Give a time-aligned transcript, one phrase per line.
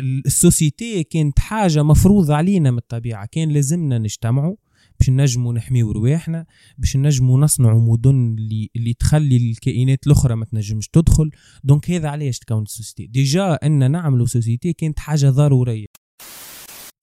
[0.00, 3.26] ال société كانت حاجة مفروضة علينا من الطبيعة.
[3.26, 4.56] كان لازمنا نجتمعوا
[5.00, 6.46] باش نجموا نحميو رواحنا
[6.78, 11.30] باش نجموا نصنعوا مدن اللي اللي تخلي الكائنات الأخرى ما تنجمش تدخل.
[11.64, 13.06] donc هذا علاش تكون ال société.
[13.06, 15.86] déjà أن نعملوا société كانت حاجة ضرورية.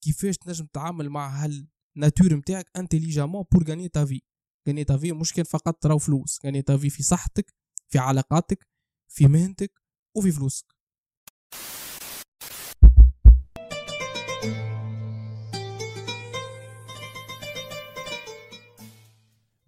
[0.04, 4.20] كيفاش تنجم تتعامل مع هال nature نتاعك intelligemment pour gagner ta vie
[4.68, 6.38] gagner ta vie مش كان فقط تراو فلوس.
[6.44, 7.54] gagner ta vie في صحتك
[7.88, 8.66] في علاقاتك
[9.08, 9.72] في مهنتك
[10.16, 10.81] وفي فلوسك.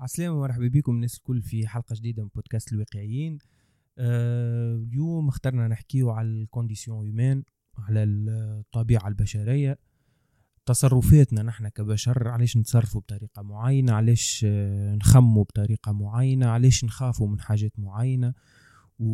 [0.05, 3.39] عسلامة ومرحبا بكم الناس الكل في حلقة جديدة من بودكاست الواقعيين.
[3.99, 7.43] آه اليوم اخترنا نحكيو على الكونديسيون هيومان
[7.79, 9.79] على الطبيعة البشرية.
[10.67, 17.41] تصرفاتنا نحن كبشر علاش نتصرفوا بطريقة معينة؟ علاش آه نخموا بطريقة معينة؟ علاش نخافوا من
[17.41, 18.34] حاجات معينة؟
[18.98, 19.07] و,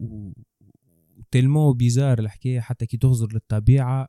[0.00, 0.32] و...
[1.30, 4.08] tellement bizarre الحكاية حتى كي تغزر للطبيعة.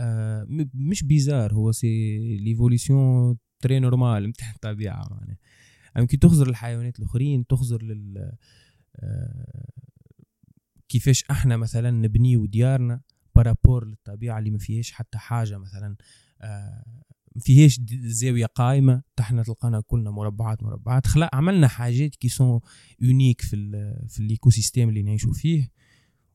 [0.00, 5.38] آه مش bizarre هو c'est l'évolution très normale نتاع الطبيعه معناها
[5.96, 8.32] يمكن تخزر الحيوانات الآخرين تخزر لل
[8.96, 9.68] آه،
[10.88, 13.00] كيفاش إحنا مثلا نبنيو ديارنا
[13.36, 15.96] par rapport للطبيعة اللي ما فيهاش حتى حاجة مثلا
[16.42, 21.06] آه، ما فيهاش زاوية قائمة تحنا تلقانا كلنا مربعات مربعات.
[21.06, 22.60] خلق عملنا حاجات qui sont
[23.00, 25.70] uniques في ال في ال écosystème اللي نعيشوا فيه.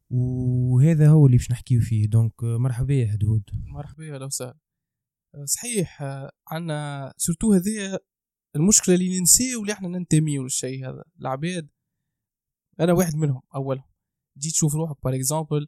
[0.09, 2.07] وهذا هو اللي باش نحكيو فيه.
[2.07, 3.43] donc مرحبا يا هدهود.
[3.53, 4.57] مرحبا أهلا وسهلا
[5.45, 6.03] صحيح
[6.47, 7.99] عندنا surtout هذه
[8.55, 11.03] المشكلة اللي ننسيو اللي إحنا ننتميو للشيء هذا.
[11.21, 11.69] العباد
[12.79, 13.83] أنا واحد منهم اولهم
[14.37, 15.67] جيت تشوف روحك par exemple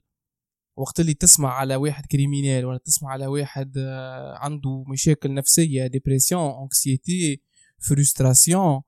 [0.75, 6.51] وقت اللي تسمع على واحد criminel ولا تسمع على واحد آه، عنده مشاكل نفسية dépression
[6.61, 7.41] anxiété
[7.79, 8.81] frustration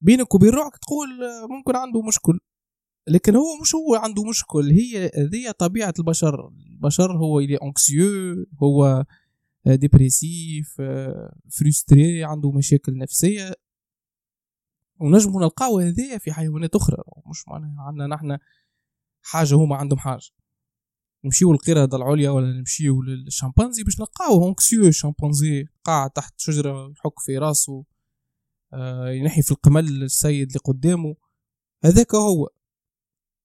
[0.00, 2.40] بينك وبين روحك تقول آه، ممكن عنده مشكل.
[3.08, 4.70] لكن هو مش هو عنده مشكل.
[4.70, 6.48] هي ذي طبيعة البشر.
[6.48, 8.06] البشر هو اللي anxieux
[8.62, 9.04] هو
[9.66, 10.80] dépressif
[11.58, 13.54] frustré عنده مشاكل نفسية.
[15.00, 17.02] ونجمو نلقاو هذايا في حيوانات أخرى.
[17.30, 18.38] مش معناها عندنا نحن
[19.22, 20.30] حاجة هما عندهم حاجة.
[21.24, 27.38] نمشيو القردة العليا ولا نمشيو للشمبانزي باش نلقاو anxieux شمبانزي قاعد تحت شجرة يحك في
[27.38, 27.84] راسه
[28.72, 31.16] آه، ينحي في القمل السيد اللي قدامه.
[31.84, 32.48] هذاك هو.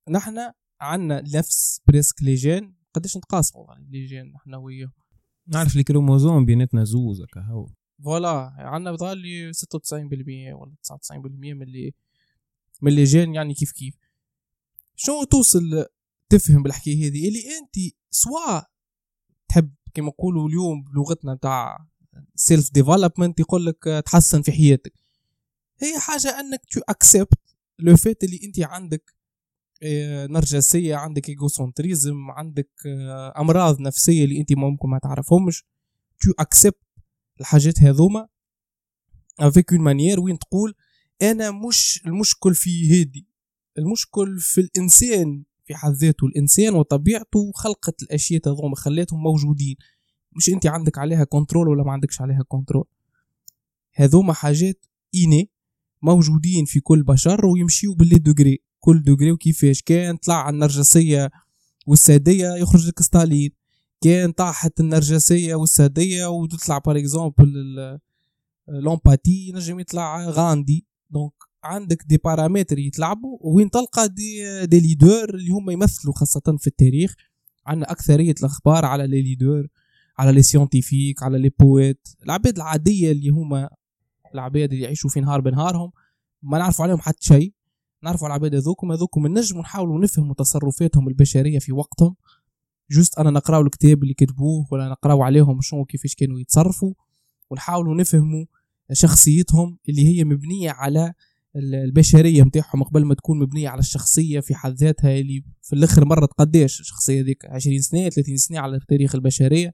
[0.10, 4.92] نحن عندنا نفس presque les gènes قداش نتقاسموا les gènes نحن وياهم
[5.48, 7.70] نعرف ال chromosomes بيناتنا زوز هكا هو
[8.04, 9.56] voilà عندنا بضل لي 96%
[10.54, 11.94] ولا 99% من اللي
[12.82, 13.96] من les gènes يعني كيف كيف.
[14.96, 15.86] شو توصل
[16.30, 18.62] تفهم بالحكاية هذه؟ اللي أنت سوا
[19.50, 21.88] تحب كما نقولوا اليوم بلغتنا تاع
[22.36, 24.94] self development يقول لك تحسن في حياتك.
[25.82, 27.40] هي حاجة أنك tu acceptes
[27.80, 29.14] le fait اللي أنت عندك
[29.84, 35.66] نرجسيه عندك égocentrisme عندك آه، أمراض نفسية اللي أنت ممكن ما تعرفهمش.
[36.22, 36.82] tu acceptes
[37.40, 38.28] الحاجات هذوما
[39.40, 40.76] avec une manière وين تقول
[41.22, 43.28] أنا مش المشكل في هادي
[43.78, 49.76] المشكل في الإنسان في حد ذاته الإنسان وطبيعته خلقت الأشياء هذوما خلاتهم موجودين.
[50.38, 52.86] مش أنت عندك عليها contrôle ولا ما عندكش عليها contrôle
[53.94, 54.86] هذوما حاجات
[55.16, 55.50] innés
[56.02, 61.30] موجودين في كل بشر ويمشيو ب les degrés quel degré وكيفاش؟ كان طلع على النرجسية
[61.88, 63.52] والسادية يخرج لك ستالين.
[64.02, 67.54] كان طاحت النرجسية والسادية وتطلع par exemple
[68.68, 70.86] l'empathie نجم يطلع غاندي.
[71.10, 71.34] donc
[71.64, 77.16] عندك des paramètres يتلعبوا وين تلقى des des leaders اللي هم يمثلوا خاصة في التاريخ.
[77.66, 79.68] عندنا أكثرية الأخبار على les leaders
[80.18, 83.70] على les scientifiques على les poètes العباد العادية اللي هما
[84.34, 85.92] العباد اللي يعيشوا في نهار بنهارهم
[86.44, 87.54] ما نعرفوا عليهم حتى شيء.
[88.04, 92.16] نعرفوا على العباد هذوكم هذوكم نجموا نحاولوا نفهموا تصرفاتهم البشرية في وقتهم.
[92.92, 96.94] juste أنا نقراو الكتاب اللي كتبوه ولا نقراو عليهم شنو كيفاش كانوا يتصرفوا
[97.50, 98.46] ونحاولوا نفهموا
[98.94, 101.14] شخصيتهم اللي هي مبنية على
[101.56, 106.34] البشرية نتاعهم قبل ما تكون مبنية على الشخصية في حد ذاتها اللي في الآخر مرت
[106.34, 106.80] قداش.
[106.80, 109.74] الشخصية ذيك 20 سنة 30 سنة على تاريخ البشرية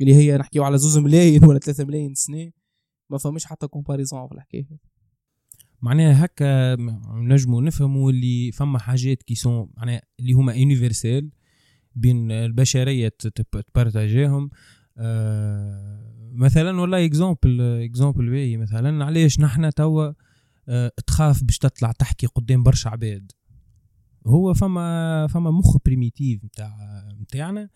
[0.00, 2.50] اللي هي نحكيو على زوز ملايين ولا 3 ملايين سنة.
[3.10, 4.91] ما فماش حتى comparaison في الحكاية
[5.82, 6.76] معناها هكا
[7.14, 11.30] نجموا نفهموا اللي فما حاجات qui sont معناها اللي هما universelles
[11.94, 13.08] بين البشرية
[13.72, 14.50] تبارتاجيهم.
[14.98, 18.56] آه مثلا والله exemple exemple باهي.
[18.56, 20.12] مثلا علاش نحنا توا
[20.68, 23.32] آه تخاف باش تطلع تحكي قدام برشا عباد.
[24.26, 26.76] هو فما فما مخ primitif نتاع
[27.20, 27.68] نتاعنا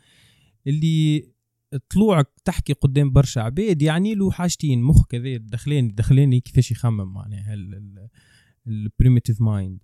[0.67, 1.29] اللي
[1.89, 7.57] طلوعك تحكي قدام برشا عباد يعني له حاجتين مخ كذا دخلاني دخلاني كيفاش يخمم معناها
[8.67, 9.79] ال primitive mind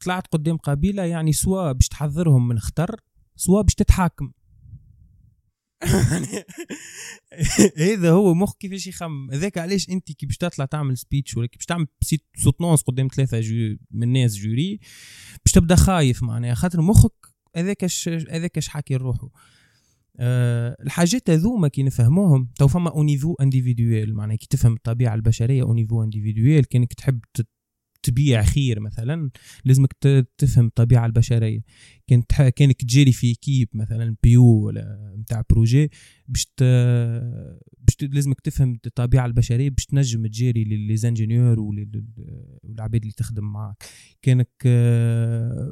[0.00, 3.00] طلعت قدام قبيلة يعني سواء باش تحذرهم من خطر
[3.36, 4.32] سواء باش تتحاكم.
[7.76, 9.30] هذا هو مخ كيفاش يخمم.
[9.30, 11.86] هذاك علاش أنت كي باش تطلع تعمل speech ولا كي باش تعمل
[12.36, 14.80] soutenance قدام ثلاثة جو من الناس jury
[15.44, 17.86] باش تبدأ خايف معناها خاطر مخك هذاك
[18.30, 19.57] هذاك حاكي روحه أه
[20.20, 25.74] الحاجات هذوما كي نفهموهم تو فما au niveau individuel معناها كي تفهم الطبيعة البشرية au
[25.74, 27.20] niveau individuel كانك تحب
[28.02, 29.30] تبيع خير مثلا
[29.64, 29.92] لازمك
[30.38, 31.60] تفهم الطبيعة البشرية.
[32.06, 35.90] كانت كانك تجري في équipe مثلا بيو ولا نتاع projet
[36.28, 36.62] باش ت...
[37.78, 43.84] باش لازمك تفهم الطبيعة البشرية باش تنجم تجري les ingénieurs والعباد اللي تخدم معاك.
[44.22, 44.50] كانك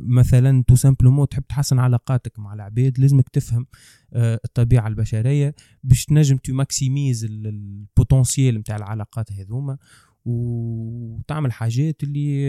[0.02, 3.66] مثلا tout simplement تحب تحسن علاقاتك مع العباد لازمك تفهم
[4.14, 9.78] الطبيعة البشرية باش تنجم tu maximises ال potentiel نتاع العلاقات هذوما.
[10.26, 12.48] وتعمل حاجات اللي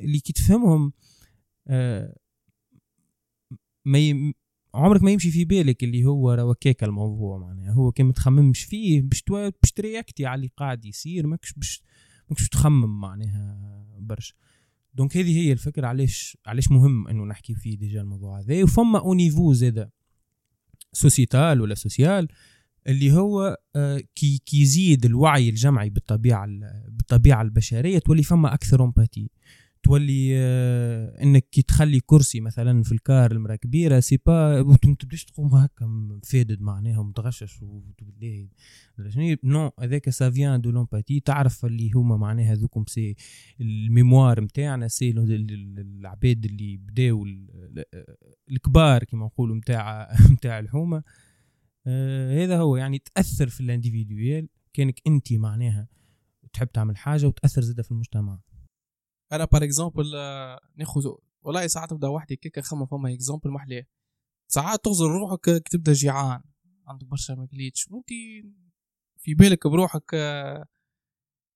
[0.00, 0.92] اللي كي تفهمهم
[1.68, 2.16] آه،
[3.84, 4.34] ما ي...
[4.74, 8.64] عمرك ما يمشي في بالك اللي هو راه كيك الموضوع معناها هو كي ما تخممش
[8.64, 9.22] فيه باش.
[9.28, 11.82] باش ترياكتي على اللي قاعد يصير ماكش باش
[12.30, 13.58] ماكش تخمم معناها
[13.98, 14.34] برشا
[14.94, 19.14] donc هذه هي الفكرة علاش علاش مهم إنه نحكي فيه déjà الموضوع هذا وفما au
[19.14, 19.92] niveau زاده
[20.92, 22.28] sociétal ولا social
[22.86, 26.46] اللي هو آه، كي كي يزيد الوعي الجمعي بالطبيعة
[26.88, 29.30] بالطبيعة البشرية تولي فما أكثر empathie
[29.82, 35.24] تولي آه، إنك كي تخلي كرسي مثلا في الكار لمراه كبيرة c'est pas ما تبداش
[35.24, 37.60] تقوم هكا فادد معناها متغشش
[38.00, 38.48] بالله
[39.44, 43.16] نو هذاك ça vient de l'empathie تعرف اللي هما معناها هذوكم c'est
[43.60, 47.26] ال mémoire نتاعنا c'est العباد اللي بداو
[48.50, 51.02] الكبار كما نقولوا نتاع نتاع الحومة.
[51.86, 55.88] آه هذا هو يعني تأثر في ال individuel كأنك أنت معناها
[56.52, 58.40] تحب تعمل حاجة وتأثر زادة في المجتمع.
[59.32, 61.02] أنا par exemple آه، ناخذ
[61.42, 63.86] والله ساعات نبدأ وحدي كيكا خمم فما exemple محلاه
[64.48, 66.42] ساعات تغزر روحك كي تبدأ جيعان.
[66.86, 68.08] عندك برشا ماكليتش وأنت
[69.18, 70.66] في بالك بروحك آه،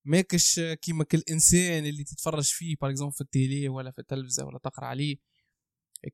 [0.04, 4.86] ماكش كيما كل إنسان اللي تتفرج فيه par في التيلي ولا في التلفزة ولا تقرأ
[4.86, 5.16] عليه.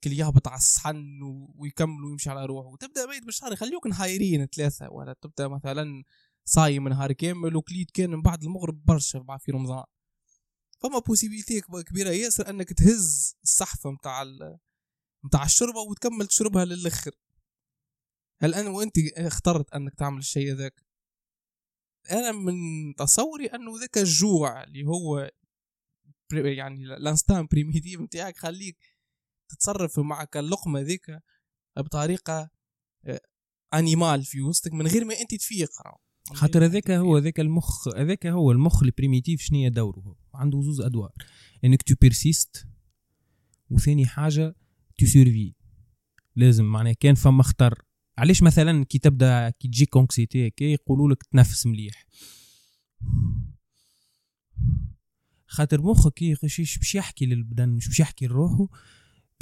[0.05, 1.21] كل يهبط على الصحن
[1.59, 2.69] ويكمل ويمشي على روحه.
[2.69, 4.91] وتبدا بيت بالشهر يخليوك نهايرين ثلاثة.
[4.91, 6.05] ولا تبدأ مثلا
[6.45, 9.85] صايم نهار كامل وكليت كان من بعد المغرب برشا في رمضان.
[10.83, 14.25] فما possibilité كبيرة ياسر أنك تهز الصحفه نتاع
[15.27, 17.11] نتاع الشربة وتكمل تشربها للآخر.
[18.41, 20.85] هل أنا وأنت اخترت أنك تعمل الشيء ذاك؟
[22.11, 22.55] أنا من
[22.99, 25.31] تصوري أنه ذاك الجوع اللي هو
[26.33, 28.79] يعني l'instinct primitif نتاعك خليك
[29.53, 31.19] تتصرف معك اللقمة ذيك
[31.77, 32.51] بطريقة
[33.75, 35.69] animal آه، في وسطك من غير ما أنت تفيق
[36.33, 41.13] خاطر هذاك هو هذاك المخ هذاك هو المخ ال primitif شنو دوره؟ عنده زوز أدوار.
[41.65, 42.67] إنك tu persistes
[43.71, 44.55] وثاني حاجة
[44.99, 45.55] tu survis
[46.37, 47.85] لازم معناها كان فما خطر
[48.19, 52.07] علاش مثلا كي تبدأ كي تجيك l'anxiété كي يقولوا لك تنفس مليح.
[55.47, 58.69] خاطر مخك باش يحكي للبدن مش باش يحكي لروحه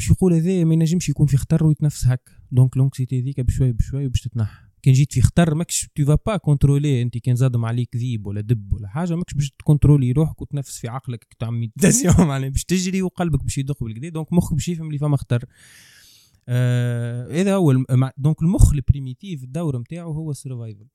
[0.00, 2.32] باش يقول هذا ما ينجمش يكون في خطر ويتنفس هكا.
[2.52, 4.64] donc l'anxiété ذيك بشوي بشوي باش تتنحى.
[4.82, 8.40] كان جيت في خطر ماكش tu vas pas contrôler انت كان زادم عليك ذيب ولا
[8.40, 12.64] دب ولا حاجة ماكش باش تـ contrôler روحك وتنفس في عقلك تعمل méditation معناها باش
[12.64, 14.08] تجري وقلبك باش يدق بالكدا.
[14.08, 15.44] donc مخك باش يفهم اللي فما خطر.
[16.48, 17.72] آه هذا هو
[18.18, 20.86] donc المخ ال primitif الدور نتاعو هو ال survival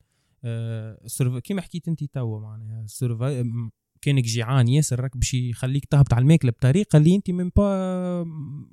[0.43, 2.85] آه كيما حكيت انت توا معناها
[4.05, 8.23] كأنك جيعان ياسر راك باش يخليك تهبط على الماكلة بطريقة اللي أنت من با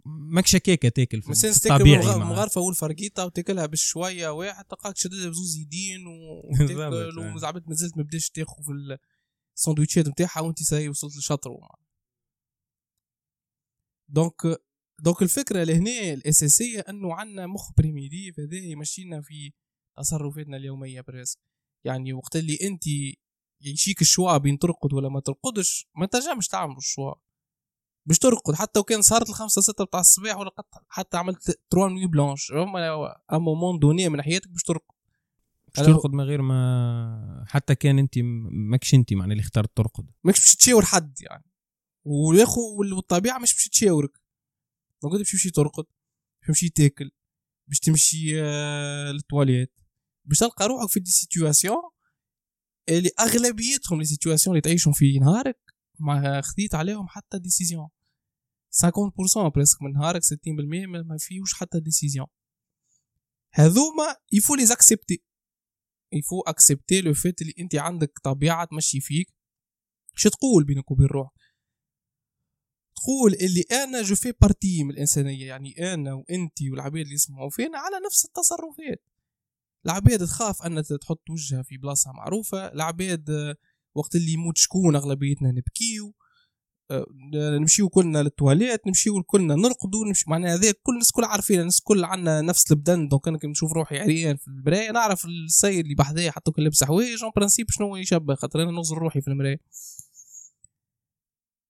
[0.04, 6.06] ماكش هكاكا تاكل في الطبيعي مغرفة والفرقيطة وتاكلها بشويه واحد تلقاك شددها بزوز يدين
[6.60, 8.98] وتاكل وزعبت مازلت ما بداش تاخذ في
[9.56, 11.50] الساندويتشات نتاعها وأنت ساي وصلت لشطر
[14.08, 14.61] donc
[15.00, 19.52] donc الفكرة لهنا الأساسية إنه عندنا مخ primitif هذا يمشينا في
[19.96, 21.38] تصرفاتنا اليومية presque
[21.86, 22.84] يعني وقت اللي أنت
[23.64, 27.14] يجيك ال choix بين ترقد ولا ما ترقدش ما تنجمش تعمل ال choix
[28.07, 30.50] مش ترقد حتى لو كان صارت الخمسة ستة بتاع الصباح ولا
[30.88, 34.95] حتى عملت trois nuits blanches à un moment donné من حياتك باش ترقد.
[35.76, 38.14] باش ترقد من غير ما حتى كان انت
[38.71, 40.11] ماكش انت معنى اللي اخترت ترقد.
[40.25, 41.45] ماكش باش تشاور حد يعني.
[42.04, 44.21] والاخو والطبيعة مش باش تشاورك.
[45.02, 45.85] ما قلت باش تمشي ترقد
[46.40, 47.11] باش تمشي تاكل
[47.69, 49.81] باش تمشي آه للتواليت
[50.25, 51.82] باش تلقى روحك في des situations
[52.99, 55.58] اللي أغلبيتهم les situations اللي تعيشهم في نهارك
[56.00, 57.88] ما خذيت عليهم حتى décision
[58.84, 60.26] 50% presque من نهارك 60%
[60.87, 62.26] ما فيهوش حتى décision
[63.54, 65.22] هذوما il faut les accepter
[66.12, 69.26] il faut accepter le fait اللي أنت عندك طبيعة تمشي فيك.
[70.14, 71.32] شو تقول بينك وبين روحك؟
[72.96, 77.78] تقول اللي أنا je fais partie من الإنسانية يعني أنا وانت والعباد اللي يسمعوا فينا
[77.78, 79.04] على نفس التصرفات.
[79.86, 82.66] العباد تخاف أن تحط وجهها في بلاصة معروفة.
[82.66, 83.56] العباد آه،
[83.94, 86.14] وقت اللي يموت شكون؟ أغلبيتنا نبكيو.
[86.90, 91.80] آه، نمشيو كلنا للتواليت نمشيو كلنا نرقدوا نمشي معناها هذا كل الناس كل عارفين الناس
[91.80, 93.08] كل عندنا نفس البدن.
[93.08, 96.84] donc أنا كي نشوف روحي عريان في المراية نعرف السيد اللي بحذايا حتى كل لابس
[96.84, 99.60] حوايج en principe شنو يشبه؟ خاطر أنا نغزر روحي في المراية.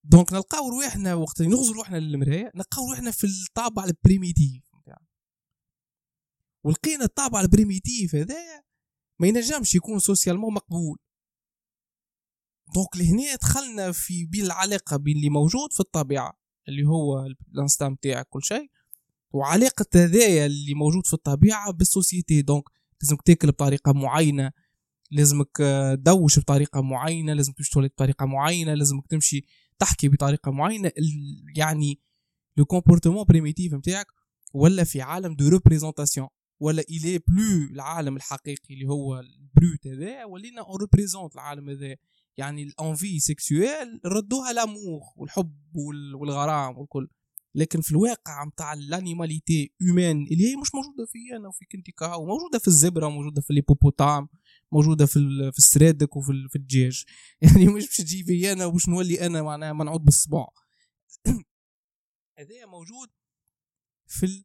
[0.05, 4.72] donc نلقاو روحنا وقت نغزر روحنا للمراية نلقاو روحنا في الطابع ال primitif
[6.65, 8.63] ولقينا الطابع ال primitif هذا
[9.19, 10.99] ما ينجمش يكون socialement مقبول.
[12.75, 16.39] donc لهنا دخلنا في بين العلاقة بين اللي موجود في الطبيعة
[16.69, 18.71] اللي هو ال instinct نتاعك كل شيء
[19.31, 22.43] وعلاقة هذايا اللي موجود في الطبيعة بال société.
[22.43, 22.65] donc
[23.03, 24.53] لازمك تاكل بطريقة معينة
[25.11, 25.57] لازمك
[25.95, 29.45] تدوش بطريقة معينة لازمك تمشي تولد بطريقة معينة لازمك تمشي
[29.79, 30.93] تحكي بطريقة معينة.
[31.57, 32.01] يعني
[32.57, 34.07] لو كومبورتمون بريميتيف نتاعك
[34.55, 36.29] ولا في عالم دو ريبريزونتاسيون
[36.63, 41.97] ولا الي بلو العالم الحقيقي اللي هو البروت هذا ولينا اون ريبريزونت العالم هذا.
[42.37, 45.77] يعني الانفي سيكسويل ردوها لامور والحب
[46.15, 47.09] والغرام والكل.
[47.55, 52.27] لكن في الواقع نتاع الانيماليتي هيومان اللي هي مش موجودة في أنا وفي كنتي كاو
[52.27, 54.29] موجودة في الزبرة موجودة في الهيبوبوتام
[54.73, 55.19] موجودة في
[55.53, 57.05] في السرادك وفي في الدجاج.
[57.43, 60.49] يعني مش باش تجي في أنا وباش نولي أنا معناها منعود بالصباع.
[62.39, 63.09] هذا موجود
[64.07, 64.45] في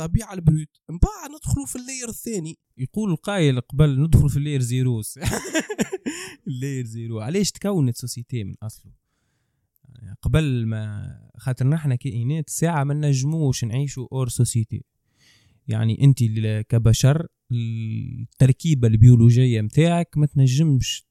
[0.00, 2.58] الطبيعه ال brut من بعد ندخلوا في ال layer الثاني.
[2.76, 5.18] يقول القايل قبل ندخل في ال layer zéro.
[6.48, 8.92] ال layer zéro علاش تكونت société من أصله؟
[9.88, 14.84] يعني قبل ما خاطر نحن كائنات ساعة ما نجموش نعيشوا hors société.
[15.68, 16.18] يعني أنت
[16.68, 21.06] كبشر التركيبة البيولوجية متاعك ما تنجمش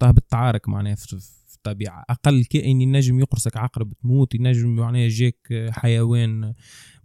[0.00, 0.94] تهبط تعارك معناها
[1.66, 6.54] الطبيعه أقل كائن ينجم يقرصك عقرب تموت ينجم معناها يجيك حيوان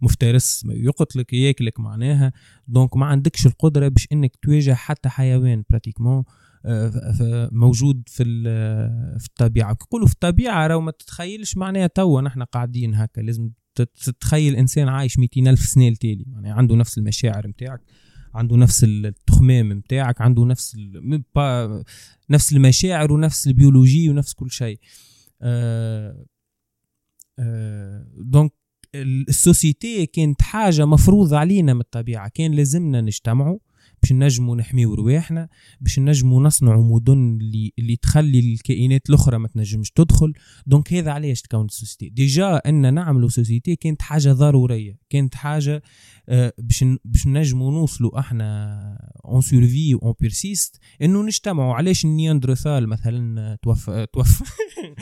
[0.02, 2.32] مفترس يقتلك ياكلك معناها.
[2.68, 6.24] donc ما عندكش القدرة باش إنك تواجه حتى حيوان pratiquement
[6.64, 8.24] آه، موجود في
[9.18, 9.76] في الطبيعة.
[9.82, 13.20] يقولوا في الطبيعة راهو ما تتخيلش معناها توا نحن قاعدين هكا.
[13.20, 17.80] لازم تتخيل إنسان عايش 200 ألف سنة التالي معناها عنده نفس المشاعر نتاعك
[18.36, 20.76] عنده نفس التخمام نتاعك عنده نفس
[22.30, 24.78] نفس المشاعر ونفس ال biologie ونفس كل شيء.
[25.42, 26.26] آه
[27.38, 28.52] آه donc
[28.94, 33.58] ال société كانت حاجة مفروضة علينا من الطبيعة كان لازمنا نجتمعوا.
[34.06, 35.48] باش نجموا نحميو رواحنا
[35.80, 40.32] باش نجموا نصنعوا مدن اللي اللي تخلي الكائنات الأخرى ما تنجمش تدخل.
[40.66, 45.82] donc هذا علاش تكون ال société؟ déjà أن نعملوا société كانت حاجة ضرورية كانت حاجة
[46.28, 48.76] آه، باش باش نجموا نوصلوا إحنا
[49.24, 54.44] on survit on persiste انه نجتمعوا علاش النياندروثال مثلا توفى توفى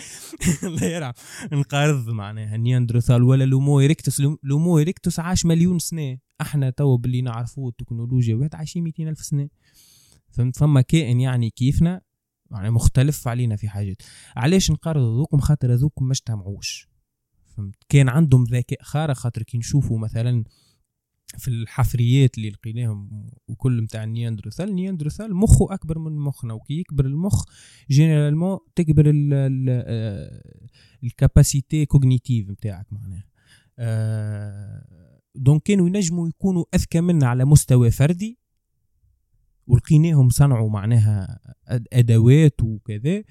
[0.66, 1.12] الله يرحم
[1.52, 2.54] انقرض معناها.
[2.54, 6.18] النياندروثال ولا l'Homo erectus l'Homo erectus عاش مليون سنة.
[6.40, 9.48] إحنا تو باللي نعرفوه التكنولوجيا واحد عايشين 200 ألف سنة.
[10.30, 12.00] فهمت فما كائن يعني كيفنا
[12.50, 14.02] يعني مختلف علينا في حاجات.
[14.36, 16.88] علاش انقرض ذوكم خاطر هذوكم ما اجتمعوش.
[17.56, 20.44] فهمت؟ كان عندهم ذكاء خارق خاطر كي نشوفوا مثلا
[21.38, 27.44] في الحفريات اللي لقيناهم وكل متاع النياندروثال النياندروثال مخه أكبر من مخنا وكي يكبر المخ
[27.90, 29.12] généralement تكبر
[31.04, 33.24] ال capacité cognitive نتاعك معناها.
[33.78, 34.84] آه،
[35.34, 38.38] donc كانوا ينجموا يكونوا أذكى منا على مستوى فردي
[39.66, 41.40] ولقيناهم صنعوا معناها
[41.92, 43.22] أدوات وكذا.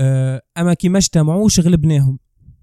[0.00, 2.18] آه، أما كي ما اجتمعوش غلبناهم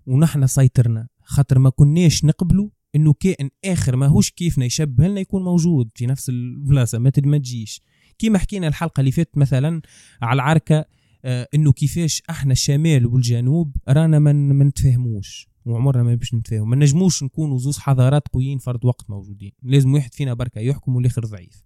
[0.06, 5.90] ونحن سيطرنا خاطر ما كناش نقبلوا إنه كائن آخر ماهوش كيفنا يشبه لنا يكون موجود
[5.96, 7.82] في نفس البلاصة ما تجيش.
[8.20, 9.82] كيما حكينا الحلقة اللي فاتت مثلا
[10.22, 10.86] على العركة
[11.26, 16.70] آه إنه كيفاش إحنا الشمال والجنوب رانا ما نتفاهموش وعمرنا ما باش نتفاهم.
[16.70, 19.52] ما نجموش نكونوا زوز حضارات قويين فرد وقت موجودين.
[19.64, 21.64] لازم واحد فينا بركة يحكم والآخر ضعيف.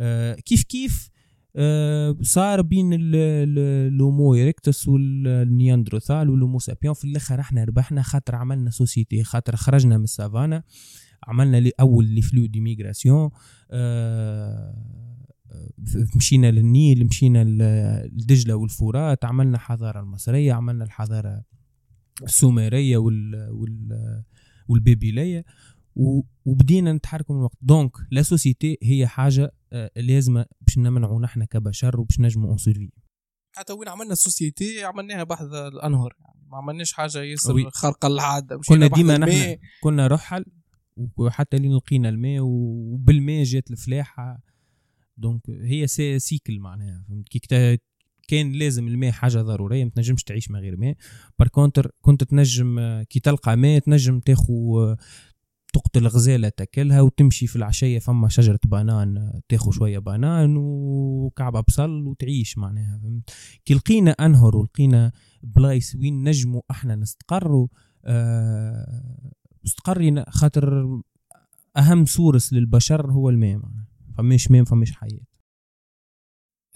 [0.00, 1.10] آه كيف كيف
[1.56, 8.34] آه صار بين ال Homo erectus والنياندروثال وال Homo sapiens في الآخر إحنا ربحنا خاطر
[8.34, 10.62] عملنا société خاطر خرجنا من السافانا
[11.26, 13.30] عملنا أول les flux de migration
[13.70, 14.74] آه
[16.16, 17.44] مشينا للنيل مشينا
[18.08, 21.42] لدجله والفرات عملنا حضاره المصرية عملنا الحضارة
[22.22, 24.22] السومرية وال, وال
[24.68, 25.44] والبابلية
[26.44, 27.58] وبدينا نتحركوا من الوقت.
[27.62, 32.90] donc la société هي حاجة آه، لازمة باش نمنعوا نحن كبشر وباش نجموا on survit
[33.56, 36.14] حتى وين عملنا ال société عملناها بحذا الأنهار.
[36.20, 40.44] يعني ما عملناش حاجة ياسر خارقه للعاده كنا ديما نحن كنا رحل
[41.16, 44.42] وحتى لين لقينا الماء وبالماء جات الفلاحة.
[45.16, 45.86] donc هي
[46.18, 47.38] cycle معناها كي
[48.28, 50.96] كان لازم الماء حاجة ضرورية ما تنجمش تعيش من غير ماء.
[51.38, 54.96] par contre كنت تنجم آه، كي تلقى ماء تنجم تاخو آه،
[55.72, 62.06] تقتل غزاله تاكلها وتمشي في العشية فما شجرة banane آه، تاخو شوية بانان وكعبة بصل
[62.06, 63.30] وتعيش معناها فهمت؟
[63.64, 65.12] كي لقينا أنهر ولقينا
[65.42, 67.68] بلايص وين نجموا أحنا نستقروا
[68.04, 69.32] آه
[69.66, 70.86] استقرينا خاطر
[71.76, 73.60] أهم source للبشر هو الماء
[74.18, 75.33] فماش ماء فماش حياة.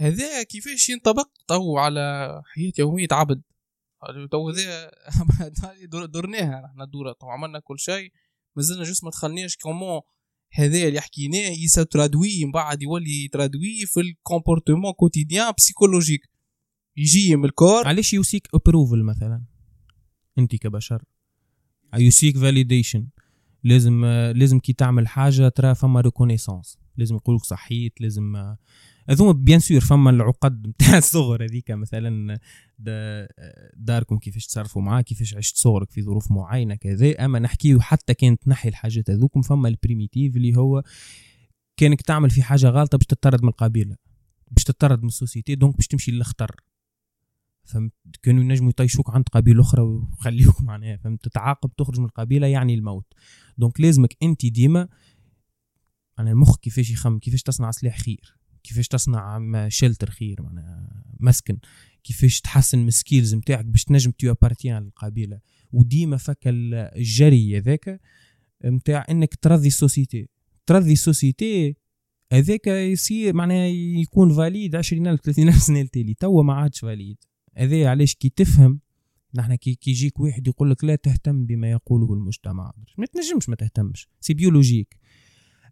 [0.00, 2.00] هذا كيفاش ينطبق؟ تو على
[2.54, 3.42] حياة يومية عبد.
[4.30, 4.90] تو هذا
[6.06, 8.12] درناها إحنا الدورة تو عملنا كل شيء
[8.56, 10.00] مازلنا جوست ما دخلناش كومون
[10.52, 16.20] هذا اللي حكيناه يسا ترادوي من بعد يولي يترادوي في الكومبورتمون كوتيديان بسيكولوجيك
[16.96, 17.88] يجي من الكور.
[17.88, 19.44] علاش يوسيك ابروفل مثلا.
[20.38, 21.04] أنت كبشر.
[21.94, 23.08] يوسيك فاليديشن
[23.64, 28.56] لازم لازم كي تعمل حاجة ترى فما ريكونيسونس لازم يقولك صحيت لازم
[29.10, 32.38] هذوما بيان سور فما العقد نتاع الصغر هذيك مثلا
[32.78, 33.28] دا-
[33.76, 37.24] داركم كيفاش تصرفوا معاه كيفاش عشت صغرك في ظروف معينة كذا.
[37.24, 40.82] أما نحكيه حتى كانت تنحي الحاجات هذوكم فما ال primitif اللي هو
[41.76, 43.96] كأنك تعمل في حاجة غلطه باش تطرد من القبيلة
[44.50, 46.56] باش تطرد من ال société donc باش تمشي للخطر
[47.64, 52.74] فهمت؟ كانوا ينجموا يطيشوك عند قبيلة أخرى ويخليوك معناها فهمت؟ تتعاقب تخرج من القبيلة يعني
[52.74, 53.06] الموت.
[53.58, 54.88] donc لازمك أنت ديما
[56.18, 58.37] أنا المخ كيفاش يخمم كيفاش تصنع سلاح خير.
[58.68, 61.58] كيفاش تصنع shelter خير معناها مسكن
[62.04, 65.40] كيفاش تحسن من ال skills نتاعك باش تنجم tu appartiens للقبيلة.
[65.72, 68.00] وديما فك ال- الجري هذاك
[68.64, 70.28] نتاع إنك ترضي ال société
[70.66, 71.76] ترضي ال société
[72.32, 73.66] هذاك يصير معناها
[74.00, 77.16] يكون valide 20000 30000 سنة التالي توا ما عادش valide
[77.56, 78.80] هذا علاش كي تفهم
[79.34, 82.72] نحن كي يجيك واحد يقول لك لا تهتم بما يقوله المجتمع.
[82.98, 84.08] ما تنجمش ما تهتمش.
[84.20, 84.96] c'est biologique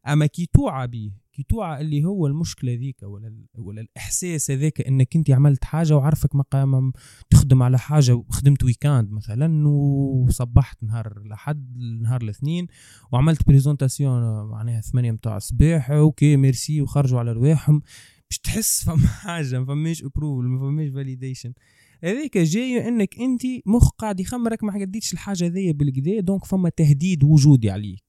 [0.06, 5.16] أما كي توعى به كي توعى اللي هو المشكلة ذيك ولا ولا الإحساس هذاك إنك
[5.16, 6.92] أنت عملت حاجة وعرفك مقام
[7.30, 12.66] تخدم على حاجة خدمت week-end مثلا وصبحت نهار الأحد نهار الاثنين
[13.12, 17.82] وعملت présentation معناها 8 متاع الصباح OK merci وخرجوا على رواحهم.
[18.30, 21.52] باش تحس فما حاجة ما فماش approval ما فماش validation
[22.04, 27.24] هذيك جاي إنك أنت مخ قاعد يخمرك ما قديتش الحاجة ذي بالكدا donc فما تهديد
[27.24, 28.05] وجودي عليك.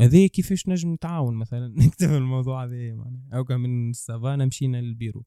[0.00, 3.42] هذا كيفاش نجم نتعاون مثلا؟ نكتب الموضوع هذا معناها.
[3.42, 5.24] كان من السافانا مشينا للبيرو.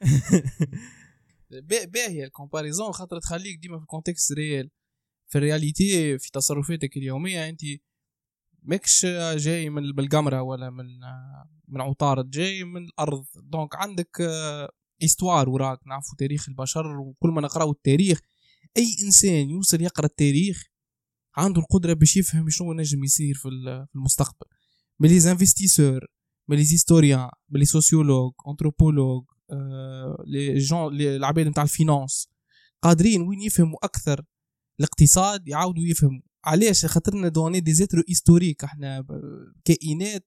[1.50, 4.70] با- باهية ال comparaison خاطر تخليك ديما في ال contexte réel
[5.28, 7.60] في ال réalité في تصرفاتك اليومية أنت
[8.62, 10.86] ماكش جاي من بالقمرة ولا من
[11.68, 13.24] من عطارد جاي من الأرض.
[13.36, 14.20] donc عندك
[15.04, 15.86] histoire وراك.
[15.86, 18.20] نعرفوا تاريخ البشر وكل ما نقراو التاريخ
[18.76, 20.64] أي إنسان يوصل يقرأ التاريخ
[21.36, 24.46] عنده القدرة باش يفهم شنو نجم يصير في ال- في المستقبل.
[25.00, 26.00] من les investisseurs
[26.48, 32.28] من les historiens من les sociologues anthropologues آه، les gens العباد نتاع ال finance
[32.82, 34.24] قادرين وين يفهموا أكثر
[34.80, 39.04] الاقتصاد يعاودوا يفهموا علاش خاطرنا on est des êtres historiques إحنا
[39.64, 40.26] كائنات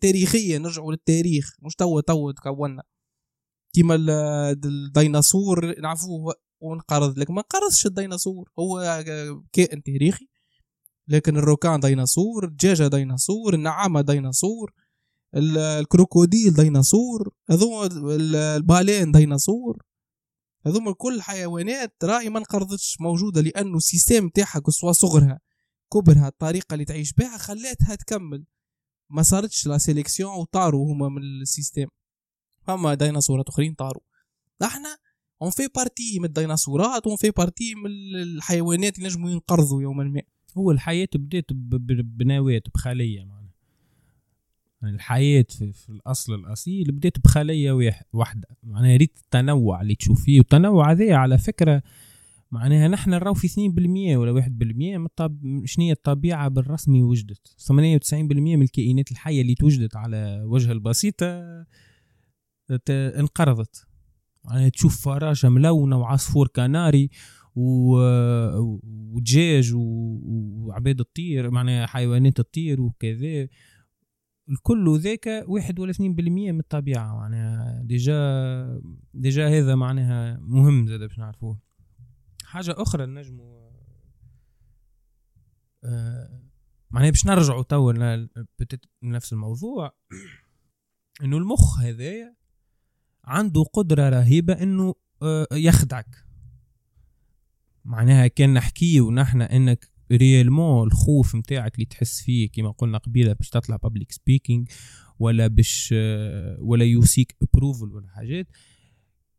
[0.00, 2.82] تاريخيه نرجعوا للتاريخ مش توا توا تكونا
[3.74, 4.10] كيما ال-
[4.64, 7.18] الديناصور نعرفوه وانقرض.
[7.18, 8.50] لكن ما انقرضش الديناصور.
[8.58, 9.04] هو
[9.52, 10.28] كائن تاريخي.
[11.08, 14.72] لكن ال requin ديناصور الدجاجة ديناصور النعامة ديناصور
[15.34, 19.82] ال- ال crocodile ديناصور ال- ال baleine ديناصور.
[20.66, 25.40] هذوما كل حيوانات راهي ما انقرضتش موجودة لأنه ال système تاعها سواء صغرها
[25.92, 28.44] كبرها الطريقة اللي تعيش بها خلاتها تكمل.
[29.10, 31.86] ما صارتش la sélection وطاروا هما من ال système.
[32.62, 34.02] فما ديناصورات أخرين طاروا.
[34.62, 34.96] إحنا
[35.42, 37.90] on fait partie من الديناصورات و on fait partie من
[38.22, 40.22] الحيوانات اللي نجموا ينقرضوا يوما ما.
[40.56, 43.54] هو الحياة بدات بنواة بخلية معناها.
[44.82, 48.48] يعني الحياة في, في الأصل الأصيل بدات بخلية واح- واحدة.
[48.62, 51.82] معناها ريت التنوع اللي تشوف فيه والتنوع هذا على فكرة
[52.50, 54.48] معناها نحن نراو في 2% ولا 1%
[54.98, 55.62] من الطب...
[55.64, 57.48] شنو هي الطبيعة بالرسمي وجدت.
[58.12, 61.26] 98% من الكائنات الحية اللي توجدت على وجه البسيطة
[62.90, 63.86] انقرضت.
[64.50, 67.10] يعني تشوف فراشة ملونة وعصفور كناري
[69.14, 70.20] ودجاج و-
[70.66, 73.48] وعباد الطير معناها حيوانات الطير وكذا.
[74.48, 78.80] الكل ذاك واحد ولا اثنين بالمية من الطبيعة معناها déjà
[79.14, 81.58] déjà هذا معناها مهم زاد باش نعرفوه.
[82.44, 83.64] حاجة أخرى نجمو
[85.84, 86.40] آه،
[86.90, 87.92] معناها باش نرجعوا توا
[89.02, 89.92] لنفس الموضوع.
[91.24, 92.34] إنه المخ هذايا
[93.24, 96.23] عنده قدرة رهيبة إنه آه، يخدعك.
[97.84, 103.48] معناها كان نحكيو نحن إنك réellement الخوف متاعك اللي تحس فيه كما قلنا قبيلة باش
[103.50, 104.68] تطلع public speaking
[105.18, 108.46] ولا باش آه، ولا you seek approval ولا حاجات.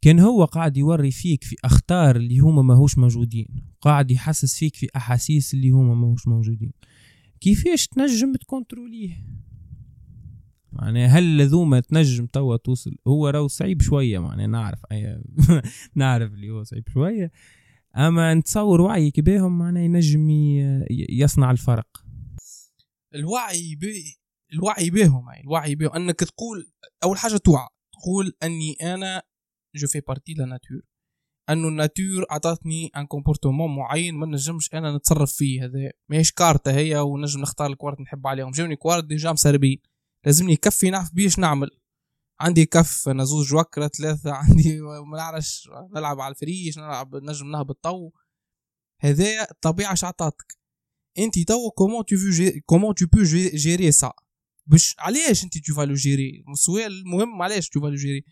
[0.02, 3.48] كان هو قاعد يوري فيك في أخطار اللي هما ماهوش موجودين
[3.82, 6.72] قاعد يحسس فيك في أحاسيس اللي هما ماهوش موجودين.
[7.42, 9.26] كيفاش تنجم تكونتروليه؟
[10.72, 15.22] معناها هل لذوما تنجم توا توصل؟ هو راهو صعيب شوية معناها نعرف أي
[15.96, 17.32] نعرف اللي هو صعيب شوية.
[17.98, 20.30] أما نتصور وعيك بهم معناها ينجم
[21.10, 21.88] يصنع الفرق.
[23.16, 23.86] الوعي ب
[24.54, 26.72] الوعي بهم يعني الوعي بهم أنك تقول
[27.04, 27.68] أول حاجة توعى.
[27.94, 29.22] تقول أني أنا
[29.76, 30.82] je fais partie la nature
[31.50, 35.66] انه ال nature أعطتني un comportement معين ما نجمش أنا نتصرف فيه.
[35.66, 38.52] هذا ماهيش كارتة هي ونجم نختار الكوارت نحب عليهم.
[38.52, 39.82] جاوني كوارت déjà مسربين.
[40.26, 41.70] لازمني كفي نعرف بيش نعمل.
[42.40, 47.84] عندي كف أنا زوج وكرة ثلاثة عندي ما نعرفش نلعب على الفريش نلعب نجم نهبط
[47.84, 48.12] طو
[49.00, 50.58] هذايا الطبيعة شعطاتك
[51.18, 54.14] أنت توا comment tu fais comment tu peux gérer ça.
[54.66, 58.24] باش علاش أنت tu vas le gérer؟ السؤال المهم علاش tu vas le gérer؟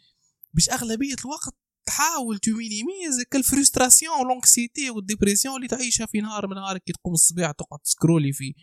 [0.53, 6.47] باش أغلبية الوقت تحاول tu minimises ال frustration l'anxiété وال dépression اللي تعيشها في نهار
[6.47, 8.53] من نهارك كي تقوم الصباح تقعد تسكرولي في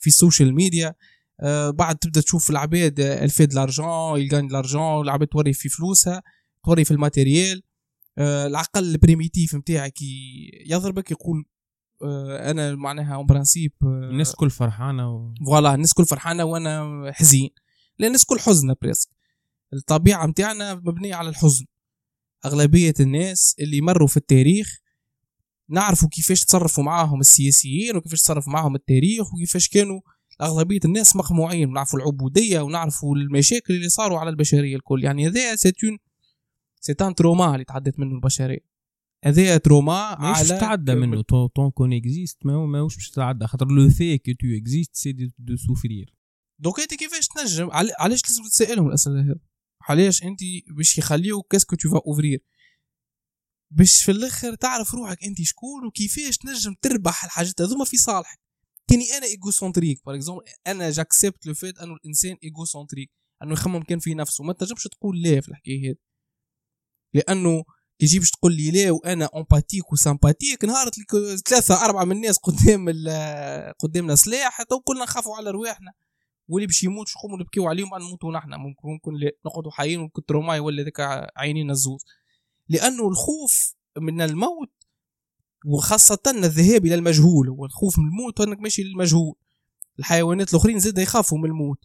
[0.00, 0.94] في ال social media.
[1.68, 6.22] بعد تبدأ تشوف العباد اللي font de l'argent qui gagnent l'argent العباد توري في فلوسها
[6.64, 7.62] توري في ال matériel.
[8.18, 10.02] آه العقل ال primitif نتاعك
[10.66, 11.44] يضربك يقول
[12.02, 15.34] آه أنا معناها en principe آه الناس كل فرحانة و...
[15.46, 17.50] voilà الناس كل فرحانة وأنا حزين.
[17.98, 19.08] لأن الناس كل حزينة presque
[19.72, 21.64] الطبيعة متاعنا مبنية على الحزن.
[22.44, 24.78] أغلبية الناس اللي مروا في التاريخ
[25.70, 30.00] نعرفوا كيفاش تصرفوا معاهم السياسيين وكيفاش تصرف معاهم التاريخ وكيفاش كانوا
[30.40, 35.04] أغلبية الناس مقموعين نعرفوا العبودية ونعرفوا المشاكل اللي صاروا على البشرية الكل.
[35.04, 35.98] يعني هذا c'est un
[36.80, 38.68] c'est un trauma اللي تعدت منه البشرية.
[39.24, 41.22] هذا trauma ماهيش على تتعدى منه.
[41.22, 45.12] tant qu'on existe ما هو ماهوش باش تتعدى خاطر le fait que tu existes c'est
[45.38, 46.14] de souffrir
[46.58, 49.36] donc أنت كيفاش تنجم؟ عل- علاش لازم تسألهم الأسئلة هذه
[49.88, 50.40] علاش أنت
[50.76, 52.44] باش يخليوك qu'est-ce que tu vas offrir
[53.70, 58.38] باش في الآخر تعرف روحك أنت شكون وكيفاش تنجم تربح الحاجات هذوما في صالحك.
[58.88, 63.10] كاني أنا égocentrique par exemple أنا j'accepte le fait أنه الإنسان égocentrique
[63.42, 64.44] أنه يخمم كان في نفسه.
[64.44, 65.96] ما تنجمش تقول لا في الحكاية هذه.
[67.14, 67.64] لأنه
[67.98, 70.90] كي تجي باش تقول لي لا وأنا empathique و sympathique نهار
[71.48, 72.88] ثلاثة أربعة من الناس قدام
[73.78, 75.92] قدامنا سلاح تو كلنا نخافوا على رواحنا.
[76.48, 78.54] واللي باش يموت نقوموا نبكيو عليهم؟ بعد نموتوا نحن.
[78.54, 79.12] ممكن ممكن
[79.46, 81.00] نقعدوا حيين ممكن trauma يولي ذاك
[81.36, 82.04] عينينا الزوز
[82.68, 84.72] لأنه الخوف من الموت
[85.66, 89.34] وخاصة الذهاب إلى المجهول هو الخوف من الموت وأنك ماشي للمجهول.
[89.98, 91.78] الحيوانات الأخرين زاد يخافوا من الموت.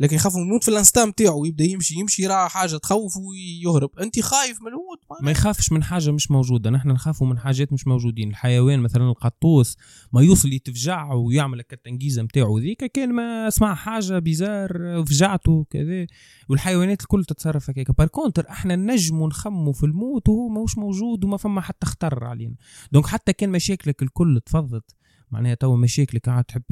[0.00, 3.98] لكن يخافوا من الموت في ال instant تاعو يبدأ يمشي يمشي يرى حاجة تخوف ويهرب.
[3.98, 6.70] أنت خايف من الموت ما يخافش من حاجة مش موجودة.
[6.70, 8.30] نحن نخافوا من حاجات مش موجودين.
[8.30, 9.76] الحيوان مثلا القطوس
[10.12, 16.06] ما يوصل يتفجع ويعمل التنجيزه نتاعو ذيك كان ما سمع حاجة bizarre فجعته كذا
[16.48, 17.90] والحيوانات الكل تتصرف هكاك.
[17.98, 22.54] par contre إحنا نجموا نخموا في الموت وهو ماهوش موجود وما فما حتى خطر علينا.
[22.92, 24.94] donc حتى كان مشاكلك الكل تفضت.
[25.34, 26.64] معناها تو مشاكلك قاعد تحب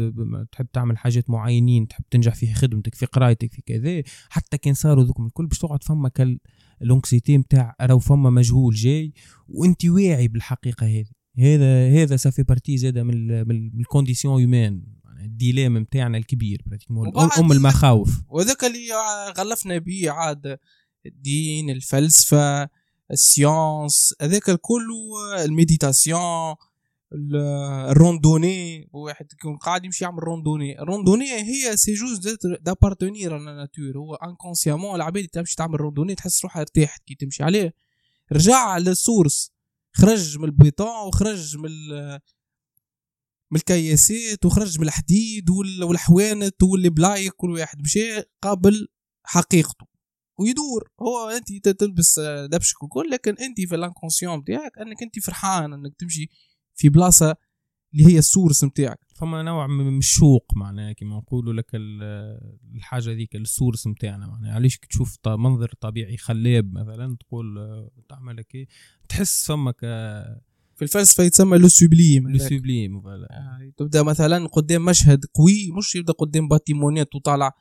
[0.53, 5.05] تحب تعمل حاجات معينين تحب تنجح في خدمتك في قرايتك في كذا حتى كان صاروا
[5.05, 6.39] ذوك الكل باش تقعد فما كان
[6.81, 9.13] l'anxiété نتاع راهو فما مجهول جاي
[9.49, 11.07] وانت واعي بالحقيقة هذه.
[11.39, 14.83] هذا هذا ça fait partie زاد من من ال condition humaine
[15.25, 16.63] ال dilemme نتاعنا الكبير
[17.39, 18.23] ام المخاوف.
[18.29, 18.79] وذاك اللي
[19.39, 20.59] غلفنا به عاد
[21.07, 22.69] الدين الفلسفة
[23.11, 24.89] ال science هذاك الكل
[25.45, 26.21] ال méditation
[26.51, 26.57] ال-
[27.15, 32.21] ال randonnée واحد يكون قاعد يمشي يعمل randonnée ال randonnée هي c'est chose
[32.61, 37.43] d'appartenir à la nature هو inconsciemment العباد تمشي تعمل randonnée تحس روحها ارتاحت كي تمشي
[37.43, 37.75] عليه.
[38.33, 39.53] رجع لل source
[39.97, 41.71] خرج من البيطون وخرج من
[43.51, 48.89] من الكياسات وخرج من الحديد وال- والحوانت والبلايك كل واحد مشى قابل
[49.25, 49.87] حقيقته.
[50.39, 50.91] ويدور.
[51.01, 55.93] هو انت تلبس دبشك وكل لكن انت في ال inconscient بتاعك أنك انت فرحان أنك
[55.99, 56.29] تمشي
[56.75, 57.37] في بلاصة
[57.95, 58.99] اللي هي ال source نتاعك.
[59.15, 62.39] فما نوع من الشوق معناها كما نقولوا لك ال-
[62.75, 64.55] الحاجة ذيك ال source نتاعنا معناها.
[64.55, 68.67] علاش كي تشوف منظر طبيعي خلاب مثلا تقول آه، تعمل هكا
[69.09, 69.81] تحس فمك
[70.77, 73.03] في الفلسفه يتسمى le sublime le sublime
[73.77, 77.53] تبدأ مثلا قدام مشهد قوي مش يبدأ قدام bâtiment ات وطالع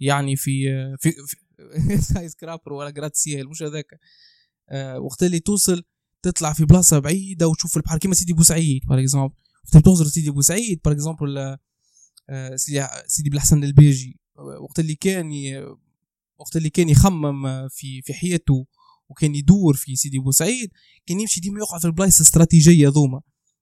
[0.00, 1.36] يعني في آه، في, في
[2.14, 4.00] skyscraper ولا gratte-ciel مش هذاك.
[4.68, 5.82] آه، وقت اللي توصل
[6.22, 7.98] تطلع في بلاصة بعيدة وتشوف البحر.
[7.98, 11.56] كيما سيدي بوسعيد par exemple وقت توصل سيدي بوسعيد par exemple
[12.56, 13.30] سيدي
[13.64, 14.20] البيجي.
[14.38, 15.30] آه، وقت اللي كان
[16.38, 18.66] وقت اللي كان يخمم في في حياته
[19.08, 20.70] وكان يدور في سيدي بوسعيد
[21.06, 23.20] كان يمشي ديما يقع في البلايص الاستراتيجية ذوما.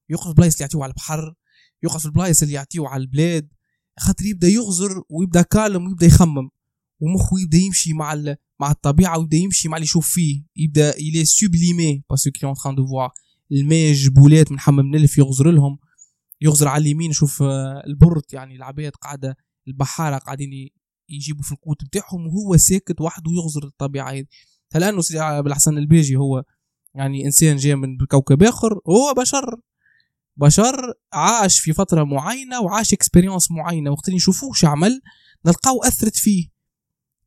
[0.09, 1.33] يقع في البلايص اللي يعطيو على البحر
[1.83, 3.49] يقع في البلايص اللي يعطيو على البلاد.
[3.99, 6.49] خاطر يبدأ يغزر ويبدأ calme ويبدأ يخمم
[6.99, 8.13] ومخه يبدأ يمشي مع.
[8.59, 12.75] مع الطبيعة ويبدا يمشي مع اللي يشوف فيه يبدأ يلي سوبليمي باسكو كي اون تران
[12.75, 13.11] دو فوار
[13.51, 15.79] الماء جبولات من حمام نلف يغزر لهم
[16.41, 20.69] يغزر على اليمين شوف آه، البرد يعني العباد قاعدة البحارة قاعدين
[21.09, 24.25] يجيبوا في القوت بتاعهم وهو ساكت وحده يغزر الطبيعة هذه.
[24.73, 26.43] هل أنه سيدي عبد الحسن البيجي هو
[26.95, 29.59] يعني إنسان جاي من كوكب آخر هو بشر
[30.37, 33.91] بشر عاش في فترة معينة وعاش اكسبيريونس معينة.
[33.91, 35.01] وقت اللي نشوفوه شو عمل؟
[35.45, 36.58] نلقاو أثرت فيه.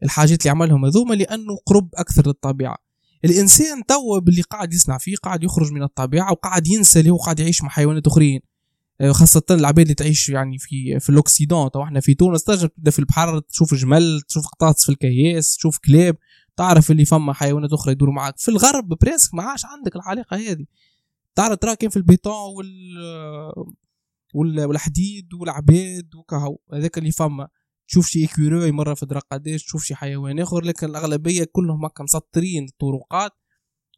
[0.02, 2.76] الحاجات اللي عملهم هذوما لأنه قرب أكثر للطبيعة.
[3.24, 7.40] الإنسان توا باللي قاعد يصنع فيه قاعد يخرج من الطبيعة وقاعد ينسى اللي هو قاعد
[7.40, 8.40] يعيش مع حيوانات أخرين.
[9.00, 11.70] آه، خاصة العباد اللي تعيش يعني في في ال occident.
[11.70, 15.78] تو إحنا في تونس تنجم تبدأ في البحر تشوف جمل تشوف قطاطس في الكياس تشوف
[15.78, 16.16] كلاب
[16.56, 20.64] تعرف اللي فما حيوانات أخرى يدوروا معك في الغرب presque ما عادش عندك العلاقة هذه.
[21.34, 22.32] تعرف ترى كان في البيتون
[24.34, 27.48] وال والحديد والعباد وكهو هذاك اللي فما.
[27.92, 32.05] تشوف شي écureuil مره في درق قداش تشوف شي حيوان آخر لكن الأغلبية كلهم هكا
[32.05, 33.33] مسطرين الطرقات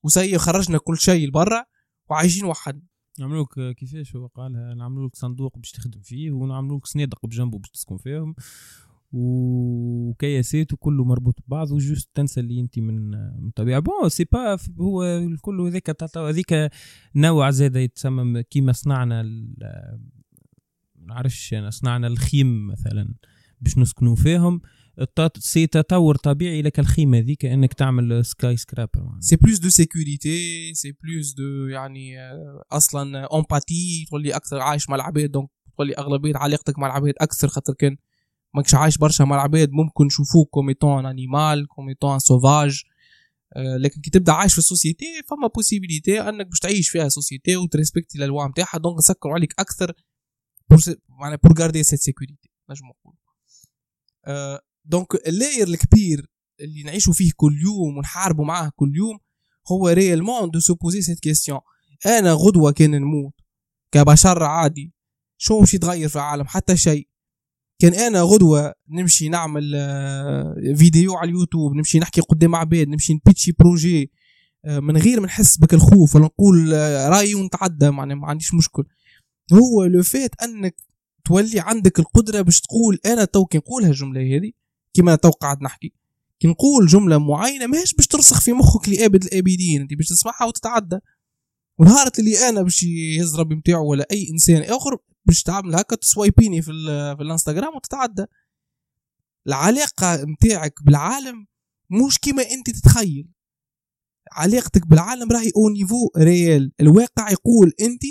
[0.05, 1.65] و c'est خرجنا كل شيء لبرا
[2.11, 2.83] وعايشين وحدنا.
[3.21, 7.71] نعملوك كيفاش هو قالها؟ نعملوا لك صندوق باش تخدم فيه ونعملوا لك صنادق بجنبه باش
[7.71, 8.35] تسكن فيهم
[9.13, 13.81] وكياسات وكله مربوط ببعض و juste تنسى اللي أنت من من طبيعة.
[13.81, 16.71] bon c'est pas هو الكل هذاك هذيك
[17.15, 19.99] نوع زاد يتسمى كيما صنعنا ما
[21.07, 23.15] نعرفش أنا صنعنا الخيم مثلا.
[23.65, 24.61] باش نسكنوا فيهم
[25.39, 31.33] c'est تطور طبيعي لك الخيمة ذيك إنك تعمل skyscraper c'est plus de sécurité c'est plus
[31.33, 36.87] de يعني آه، أصلا empathie تولي أكثر عايش مع العباد donc تولي أغلبية علاقتك مع
[36.87, 37.97] العباد أكثر خاطر كان
[38.55, 42.83] ماكش عايش برشا مع العباد ممكن نشوفوك comme étant animal comme étant sauvage
[43.57, 47.68] لكن كي تبدأ عايش في ال société فما possibilité إنك باش تعيش فيها société وت
[47.68, 49.93] respecter ال lois نتاعها donc نسكروا عليك أكثر
[51.09, 53.24] معناها pour garder cette sécurité نجم نقول.
[54.85, 56.27] donc اللاير الكبير
[56.61, 59.19] اللي نعيشوا فيه كل يوم ونحاربوا معاه كل يوم
[59.73, 61.61] هو réellement de se poser cette question
[62.07, 63.33] أنا غدوة كان نموت؟
[63.93, 64.93] كبشر عادي.
[65.39, 67.09] شو مش يتغير في العالم؟ حتى شيء.
[67.79, 73.20] كان أنا غدوة نمشي نعمل آه، فيديو على اليوتيوب نمشي نحكي قدام عباد نمشي ن
[73.20, 74.11] pitcher projet
[74.65, 78.55] آه، من غير ما نحس بك الخوف ولا نقول آه، رأيي ونتعدى معناها ما عنديش
[78.55, 78.85] مشكل.
[79.53, 80.77] هو le fait أنك
[81.25, 84.53] تولي عندك القدرة باش تقول أنا تو كي نقول هالجملة هذه
[84.95, 85.93] كما تو قاعد نحكي.
[86.41, 90.99] كي نقول جملة معينة ماهيش باش ترسخ في مخك لأبد الأبدين أنت باش تسمعها وتتعدى.
[91.79, 96.04] ونهار اللي أنا باش يهز ربي نتاعو ولا أي إنسان آخر باش تعمل هكا ت
[96.04, 96.73] swiper ني في,
[97.17, 98.25] في الإنستغرام وتتعدى.
[99.47, 101.47] العلاقة نتاعك بالعالم
[101.91, 103.29] مش كيما أنت تتخيل.
[104.33, 108.03] علاقتك بالعالم راهي au niveau réel الواقع يقول أنت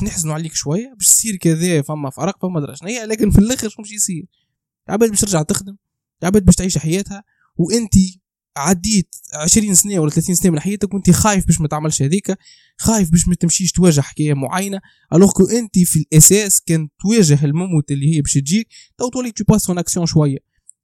[0.00, 3.04] باش نحزنوا عليك شوية باش تصير كذا فما فرق فما درجة.
[3.04, 4.26] لكن في الآخر شو باش يصير؟
[4.88, 5.76] العباد باش ترجع تخدم
[6.22, 7.24] العباد باش تعيش حياتها
[7.56, 7.94] وأنت
[8.56, 12.38] عديت 20 سنة ولا 30 سنة من حياتك وأنت خايف باش ما تعملش هذيك
[12.78, 14.80] خايف باش ما تمشيش تواجه حكاية معينة
[15.12, 19.44] alors que أنت في الأساس كان تواجه الموت اللي هي باش تجيك تو تولي tu
[19.44, 20.38] passes en action شوية.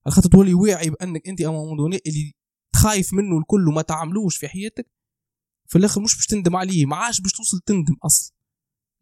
[0.09, 2.35] خاطر تولي واعي بأنك أنت امون اللي
[2.77, 4.87] خايف منه الكل وما تعملوش في حياتك
[5.66, 8.41] في الآخر مش باش تندم عليه ما عادش باش توصل تندم أصلا.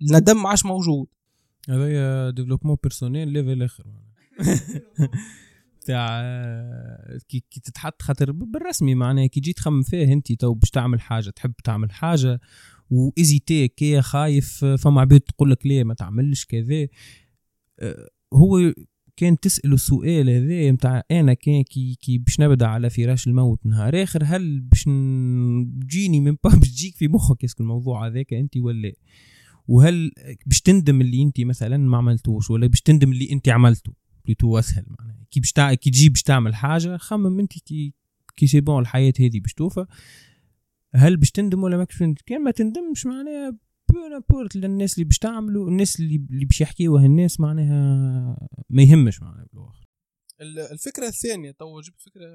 [0.03, 1.07] الندم ما عادش موجود.
[1.69, 3.85] هذا développement personnel level آخر.
[5.87, 6.23] تاع
[7.29, 11.31] كي, كي تتحط خاطر بالرسمي معناها كي جيت تخمم فيه انت تو باش تعمل حاجة
[11.31, 12.41] تحب تعمل حاجة
[12.91, 16.89] و hésiter كي خايف فما عباد تقول لك ليه ما تعملش كذا.
[18.35, 18.73] هو
[19.17, 24.03] كان تسأله السؤال هذا نتاع أنا كان كي كي باش نبدأ على فراش الموت نهار
[24.03, 24.85] آخر هل باش
[25.83, 28.93] تجيني من باش تجيك في مخك؟ est-ce que الموضوع هذاك أنت ولا
[29.71, 30.13] وهل
[30.47, 33.93] باش تندم اللي انت مثلا ما عملتوش ولا باش تندم اللي انت عملته؟
[34.25, 35.27] plutôt أسهل معناها.
[35.31, 37.95] كي باش كي تجي باش تعمل حاجة خمم انت كي
[38.37, 39.87] كي c'est bon الحياة هذه باش توفى
[40.95, 43.59] هل باش تندم ولا ماكش تندم كان ما تندمش معناها
[44.31, 49.47] بورت للناس اللي باش تعملوا الناس اللي اللي باش يحكيوها الناس معناها ما يهمش معناها
[49.53, 49.87] بالاخر
[50.73, 52.27] الفكرة الثانية تو جبت فكرة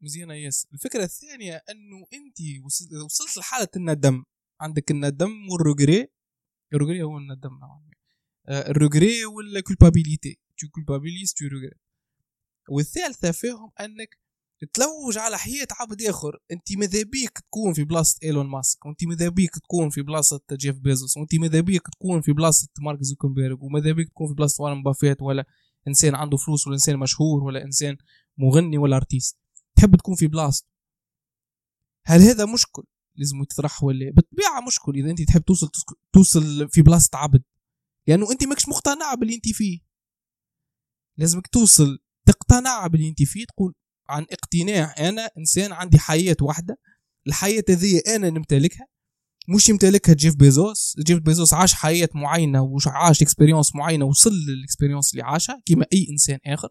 [0.00, 0.66] مزيانة ياسر.
[0.72, 2.64] الفكرة الثانية إنه انت
[3.04, 4.24] وصلت لحالة الندم
[4.60, 6.08] عندك الندم وال regret
[6.74, 11.78] ال regret هو الندم نوعا ما ال regret وال culpabilité tu culpabilises tu regrettes
[12.68, 14.22] والثالثه فيهم أنك
[14.66, 16.38] تلوج على حياة عبد آخر.
[16.52, 20.78] أنت ماذا بيك تكون في بلاصة إيلون ماسك؟ وأنت ماذا بيك تكون في بلاصة جيف
[20.78, 24.82] بيزوس؟ وأنت ماذا بيك تكون في بلاصة مارك زوكنبيرغ؟ وماذا بيك تكون في بلاصة وارن
[24.82, 25.44] بافيت؟ ولا
[25.88, 27.96] إنسان عنده فلوس ولا إنسان مشهور ولا إنسان
[28.38, 29.38] مغني ولا artiste
[29.76, 30.68] تحب تكون في بلاصته
[32.04, 32.82] هل هذا مشكل؟
[33.16, 35.70] لازم يتطرح ولا بالطبيعه مشكل إذا أنت تحب توصل
[36.12, 37.42] توصل في بلاصة عبد.
[38.06, 39.80] لأنه أنت ماكش مقتنع باللي أنت فيه.
[41.18, 43.74] لازمك توصل تقتنع باللي أنت فيه تقول
[44.08, 44.94] عن اقتناع.
[44.98, 46.78] أنا إنسان عندي حياة واحدة.
[47.26, 48.86] الحياة هذه أنا نمتلكها.
[49.48, 50.96] مش يمتلكها جيف بيزوس.
[50.98, 56.06] جيف بيزوس عاش حياة معينة وعاش expérience معينة وصل لل expérience اللي عاشها كما أي
[56.10, 56.68] إنسان آخر.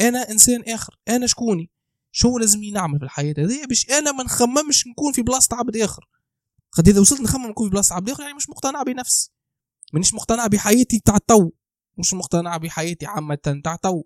[0.00, 0.98] أنا إنسان آخر.
[1.08, 1.70] أنا شكوني؟
[2.10, 6.08] شو لازمني نعمل في الحياة هذه؟ باش أنا ما نخممش نكون في بلاصة عبد آخر.
[6.72, 9.32] قد إذا وصلت نخمم نكون في بلاصة عبد آخر يعني مش مقتنع بنفسي.
[9.92, 11.50] مانيش مقتنع بحياتي تاع تو.
[11.98, 14.02] مش مقتنع بحياتي عامة تاع تو.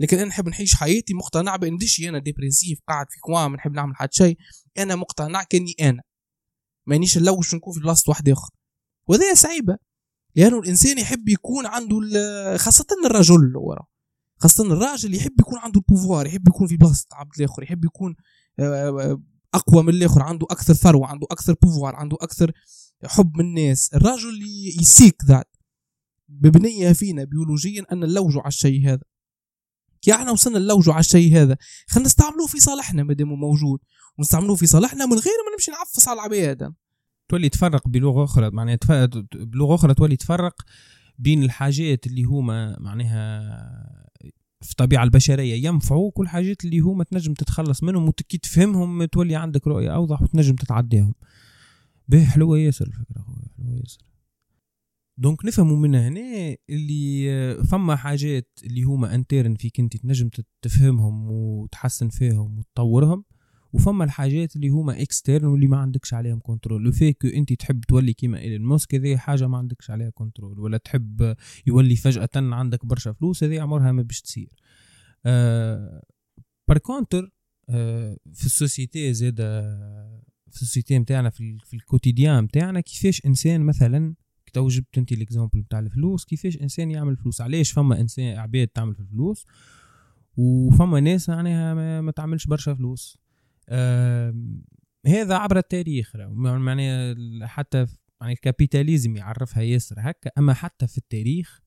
[0.00, 3.72] لكن أنا نحب نعيش حياتي مقتنع بأن ديش أنا dépressif قاعد في coin ما نحب
[3.72, 4.38] نعمل حد شيء.
[4.78, 6.02] أنا مقتنع كأني أنا.
[6.86, 8.50] مانيش نلوش نكون في بلاصة واحد آخر.
[9.06, 9.78] وهذا صعيبة.
[10.34, 11.96] لأنه الإنسان يحب يكون عنده
[12.56, 13.86] خاصة الرجل ورا
[14.38, 18.16] خاصة الراجل يحب يكون عنده ال pouvoir يحب يكون في بلاصة عبد الآخر يحب يكون
[18.58, 19.22] آه، آه،
[19.54, 22.52] أقوى من الآخر عنده أكثر ثروة عنده أكثر pouvoir عنده أكثر
[23.04, 23.94] حب من الناس.
[23.94, 24.42] الرجل
[24.80, 25.56] ي seek that.
[26.28, 29.02] مبنية فينا بيولوجيا أن نلوجوا على الشيء هذا.
[30.02, 31.56] كي إحنا وصلنا نلوجوا على الشيء هذا
[31.88, 33.80] خلينا نستعملوه في صالحنا ما دام موجود.
[34.18, 36.74] ونستعملوه في صالحنا من غير ما نمشي نعفس على العباد.
[37.28, 38.78] تولي تفرق بلغة أخرى معناها
[39.34, 40.62] بلغة أخرى تولي تفرق
[41.18, 44.05] بين الحاجات اللي هما معناها
[44.60, 49.94] في الطبيعة البشرية ينفعوك والحاجات اللي هما تنجم تتخلص منهم وكي تفهمهم تولي عندك رؤية
[49.94, 51.14] أوضح وتنجم تتعديهم.
[52.08, 53.24] باهي حلوة ياسر الفكرة
[53.58, 54.00] حلوة ياسر.
[55.18, 60.30] donc نفهموا من هنا اللي فما حاجات اللي هما interne فيك انت تنجم
[60.62, 63.24] تفهمهم وتحسن فيهم وتطورهم.
[63.76, 68.12] وفما الحاجات اللي هما externe واللي ما عندكش عليهم contrôle لو فيك انت تحب تولي
[68.12, 71.36] كيما ايلون ماسك هذه حاجة ما عندكش عليها contrôle ولا تحب
[71.66, 74.52] يولي فجأة عندك برشا فلوس هذه عمرها ما باش تصير.
[75.26, 76.02] أه
[76.68, 77.32] par contre
[77.68, 79.36] أه في ال société زاد
[80.50, 84.14] في ال société نتاعنا في, في ال quotidien نتاعنا كيفاش إنسان مثلا
[84.52, 88.68] تو جبت أنت ال exemple بتاع الفلوس كيفاش إنسان يعمل فلوس؟ علاش فما إنسان عباد
[88.68, 89.46] تعمل في الفلوس؟
[90.36, 93.25] وفما ناس معناها ما, ما تعملش برشا فلوس.
[95.06, 96.16] هذا عبر التاريخ.
[96.16, 97.86] معناها حتى
[98.20, 100.30] يعني ال capitalisme يعرفها ياسر هكا.
[100.38, 101.60] أما حتى في التاريخ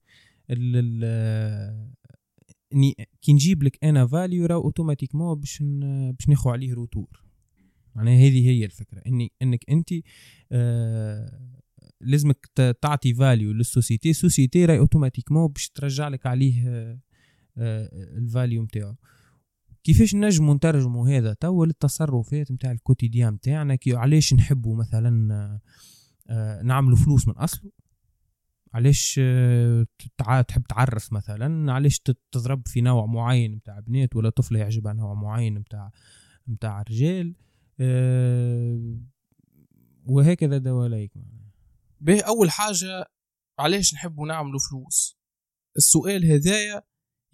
[0.50, 1.90] ال ال
[3.22, 7.24] كي نجيب لك أنا value راه automatiquement باش باش ناخذ عليه retour
[7.94, 9.02] معناها هذه هي الفكرة.
[9.06, 9.88] اني إنك أنت
[10.52, 11.60] آه
[12.00, 12.46] لازمك
[12.82, 14.10] تعطي value لل société.
[14.10, 17.00] ال société راهي automatiquement باش ترجع لك عليه آه،
[17.58, 18.96] آه، ال value نتاعو.
[19.84, 25.60] كيفاش نجمو نترجمو هذا؟ تو للتصرفات نتاع ال quotidien نتاعنا علاش نحبوا مثلا
[26.30, 27.70] آه، نعملوا فلوس من اصله
[28.74, 29.20] علاش
[30.48, 32.00] تحب تعرس مثلا؟ علاش
[32.32, 35.90] تضرب في نوع معين نتاع بنات ولا طفلة يعجبها نوع معين نتاع
[36.48, 37.34] نتاع رجال؟
[40.04, 41.12] وهكذا دواليك
[42.00, 43.06] به أول حاجة
[43.58, 45.18] علاش نحبوا نعملوا فلوس؟
[45.76, 46.82] السؤال هذايا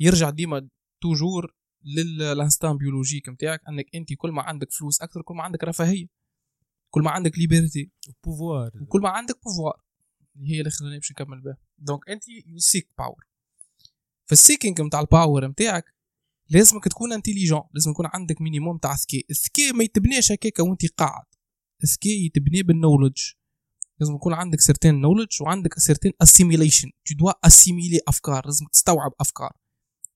[0.01, 0.69] يرجع ديما
[1.03, 1.56] توجور
[1.87, 6.07] للانستان بيولوجيك نتاعك إنك أنت كل ما عندك فلوس أكثر كل ما عندك رفاهية
[6.90, 7.90] كل ما عندك liberté
[8.25, 9.83] pouvoir وكل ما عندك pouvoir
[10.37, 11.57] هي اللي خلاني باش نكمل بها.
[11.79, 13.27] donc أنت you seek power
[14.29, 15.85] فال seeking نتاع ال power نتاعك
[16.51, 21.25] لازمك تكون intelligent لازم يكون عندك minimum تاع ذكاء الذكاء ما يتبناش هكاك وأنت قاعد.
[21.85, 23.33] الذكاء يتبني بال knowledge
[24.01, 29.53] لازم يكون عندك certain knowledge وعندك certain assimilation tu dois assimiler أفكار لازم تستوعب أفكار.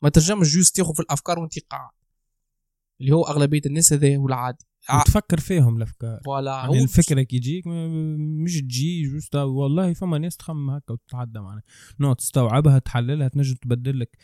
[0.03, 1.91] ما تنجمش juste تاخذ في الأفكار وانت قاعد.
[3.01, 4.67] اللي هو أغلبية الناس هذا هو العادي.
[5.07, 6.21] تفكر فيهم الأفكار.
[6.25, 6.51] voilà.
[6.51, 7.65] يعني الفكرة كي تجيك
[8.45, 11.63] مش تجي juste والله فما ناس تخمم هكا وتتعدى معنا
[12.01, 14.19] non تستوعبها تحللها تنجم تبدل لك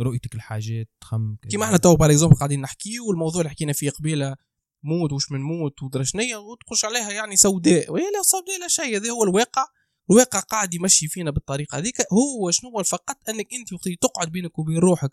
[0.00, 4.36] رؤيتك الحاجات تخمم كيما إحنا تو par exemple قاعدين نحكي والموضوع اللي حكينا فيه قبيلة
[4.82, 6.36] موت وش من موت ودرا شنيا
[6.84, 7.92] عليها يعني سوداء.
[7.92, 8.96] وهي لا سوداء لا شيء.
[8.96, 9.66] هذا هو الواقع.
[10.10, 11.96] الواقع قاعد يمشي فينا بالطريقة هذيك.
[12.12, 15.10] هو شنو فقط أنك أنت وقت تقعد بينك وبين روحك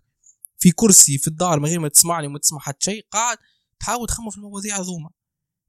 [0.57, 3.37] في كرسي في الدار من غير ما تسمعني وما تسمع حتى شيء قاعد
[3.79, 5.09] تحاول تخمم في المواضيع هذوما.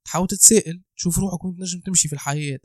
[0.05, 2.61] تحاول تتسائل تشوف روحك وانت نجم تمشي في الحياة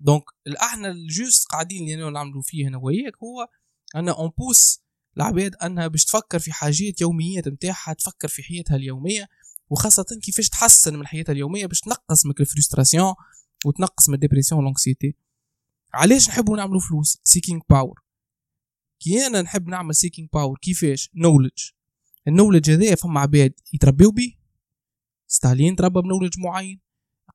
[0.00, 0.22] donc
[0.62, 3.48] إحنا ال juste قاعدين اللي نعملوا فيه هنا وياك هو
[3.96, 4.80] أن on pousse
[5.16, 9.28] العباد أنها باش تفكر في حاجات يوميات نتاعها تفكر في حياتها اليومية
[9.70, 13.14] وخاصة كيفاش تحسن من حياتها اليومية باش تنقص من ال frustration
[13.64, 15.14] وتنقص من ال dépression وال anxiété
[15.94, 18.00] علاش نحبوا نعملوا فلوس؟ seeking power
[19.00, 21.70] كي أنا نحب نعمل seeking power كيفاش؟ knowledge.
[22.28, 24.32] ال knowledge هذايا فما عباد يتربيو بيه
[25.26, 26.80] ستالين تربى ب knowledge معين.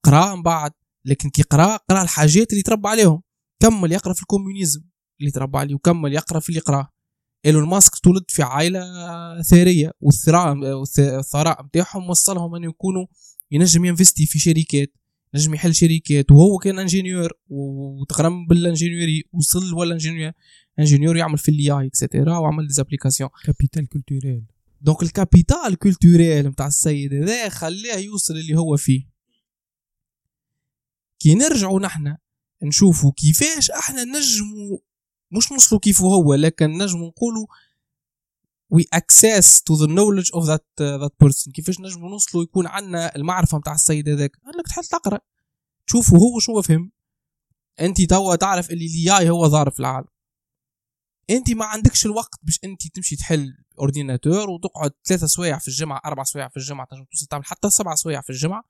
[0.03, 0.71] قرأ من بعد.
[1.05, 3.21] لكن كي قرأ قرأ الحاجات اللي تربى عليهم.
[3.59, 4.84] كمل يقرأ في ال communisme
[5.19, 6.89] اللي تربى عليه وكمل يقرأ في اللي قراه
[7.45, 8.81] إيلون ماسك تولد في عائلة
[9.41, 10.55] ثرية والثراء
[10.99, 13.05] الثراء نتاعهم وصلهم أن يكونوا
[13.51, 14.93] ينجم ي investi في شركات.
[15.36, 20.31] نجم يحل شركات وهو كان ingénieur وتغرم بال ingénierie وصل ولا ingénieur
[20.79, 24.45] ingénieur يعمل في ال AI extra وعمل des applications capital culturel
[24.81, 29.13] donc ال capital culturel نتاع السيد هذا خليه يوصل اللي هو فيه.
[31.19, 32.17] كي نرجعوا نحنا
[32.63, 34.77] نشوفوا كيفاش إحنا نجموا
[35.31, 37.47] مش نوصلوا كيف هو لكن نجموا نقولوا
[38.82, 41.51] access to the knowledge of that uh, that person.
[41.51, 45.19] كيفاش نجموا نوصلوا يكون عندنا المعرفة نتاع السيد هذاك؟ انك تحل تقرأ.
[45.88, 46.91] تشوفوا هو شنو فهم.
[47.80, 50.07] أنت توا تعرف اللي ال AI هو ظاهر في العالم.
[51.30, 56.24] أنت ما عندكش الوقت باش أنت تمشي تحل ordinateur وتقعد ثلاثة سوايع في الجمعة أربع
[56.24, 58.63] سوايع في الجمعة تنجم توصل تعمل حتى سبع سوايع في الجمعة.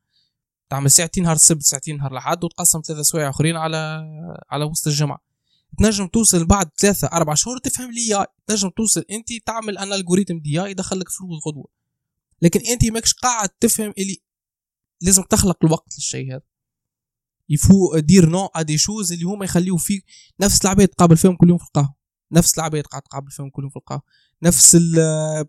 [0.69, 4.03] تعمل ساعتين نهار السبت ساعتين نهار الأحد وتقسم ثلاثة سوايع أخرين على
[4.49, 5.32] على وسط الجمعة.
[5.77, 10.39] تنجم توصل بعد ثلاثة أربع شهور تفهم ال AI تنجم توصل أنت تعمل un algorithme
[10.39, 11.67] d'AI يدخل لك فلوس غدوة.
[12.41, 14.21] لكن أنت ماكش قاعد تفهم اللي
[15.01, 16.41] لازم تخلق الوقت للشيء هذا.
[17.49, 20.05] il faut dire non à des choses اللي هما يخليو فيك
[20.39, 21.95] نفس العباد تقابل فيهم كل يوم في القهوة.
[22.31, 24.01] نفس العباد قاعد تقابل فيهم كل يوم في القهوة.
[24.43, 24.75] نفس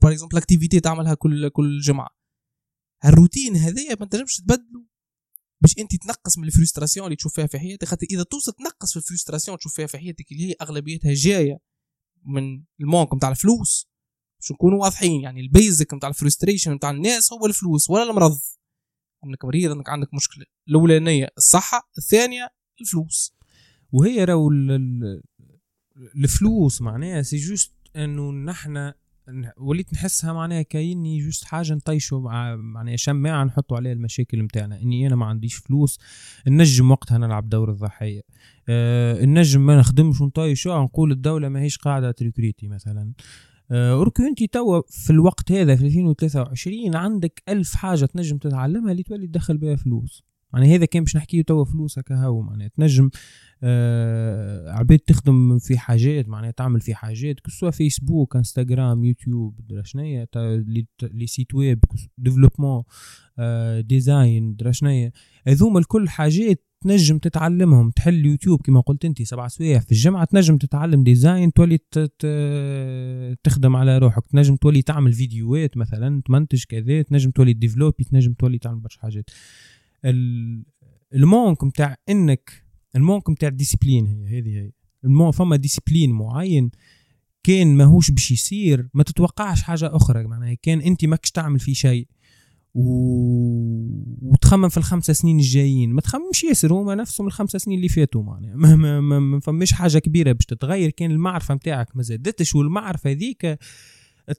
[0.02, 2.08] par exemple ال activité تعملها كل كل جمعة.
[3.04, 4.86] الروتين هذايا ما تنجمش تبدلو.
[5.62, 8.90] باش انت تنقص من ال frustration اللي تشوف فيها في حياتك خاطر إذا توصل تنقص
[8.92, 11.58] في ال frustration تشوف فيها في حياتك اللي هي أغلبيتها جاية
[12.24, 13.88] من ال manque نتاع الفلوس.
[14.40, 18.38] باش نكونوا واضحين يعني ال basic نتاع ال frustration نتاع الناس هو الفلوس ولا المرض.
[19.24, 20.44] انك مريض انك عندك مشكلة.
[20.68, 22.48] الأولانية الصحة الثانية
[22.80, 23.34] الفلوس.
[23.92, 25.22] وهي راهو ال- ال-
[26.16, 28.92] الفلوس معناها c'est juste إنه نحن
[29.56, 35.06] وليت نحسها معناها كأني juste حاجة نطيشوا مع معناها شماعه نحطوا عليها المشاكل نتاعنا إني
[35.06, 35.98] أنا ما عنديش فلوس
[36.48, 38.22] نجم وقتها نلعب دور الضحيه
[38.68, 43.12] أه نجم ما نخدمش ونطيشوا نقول الدولة ماهيش قاعدة ت recruter مثلا.
[43.70, 49.02] أه وركو أنت توا في الوقت هذا في 2023 عندك ألف حاجة تنجم تتعلمها اللي
[49.02, 50.24] تولي تدخل بها فلوس.
[50.54, 52.68] يعني هذا كان باش نحكيه توا فلوس هكا هو معناها.
[52.68, 53.10] تنجم
[53.62, 59.60] آه عباد تخدم في حاجات معناها تعمل في حاجات que ce soit فيسبوك انستغرام يوتيوب
[60.32, 60.62] تا-
[61.02, 61.84] les sites web
[62.18, 62.82] développement
[63.38, 65.12] آه design درا شنيا
[65.46, 67.90] هذوما الكل حاجات تنجم تتعلمهم.
[67.90, 71.78] تحل يوتيوب كما قلت انت سبع سوايع في الجمعة تنجم تتعلم design تولي
[73.44, 74.26] تخدم على روحك.
[74.26, 79.30] تنجم تولي تعمل فيديوهات مثلا تمنتج كذا تنجم تولي développer تنجم تولي تعمل برشا حاجات.
[81.14, 82.64] ال manque نتاع انك
[82.96, 84.72] ال manque نتاع ال discipline هي هذه هي.
[85.04, 86.70] ال moment فما discipline معين
[87.42, 90.24] كان ماهوش باش يصير ما تتوقعش حاجة أخرى.
[90.26, 92.08] معناها كان أنت ماكش تعمل فيه شيء.
[92.74, 92.84] و...
[94.22, 95.92] وتخمم في الخمسة سنين الجايين.
[95.92, 98.56] ما تخممش ياسر هما نفسهم الخمسة سنين اللي فاتوا معناها.
[98.62, 100.90] ما, ما, ما, ما فماش حاجة كبيرة باش تتغير.
[100.90, 103.58] كان المعرفة نتاعك ما زادتش والمعرفة ذيك ت-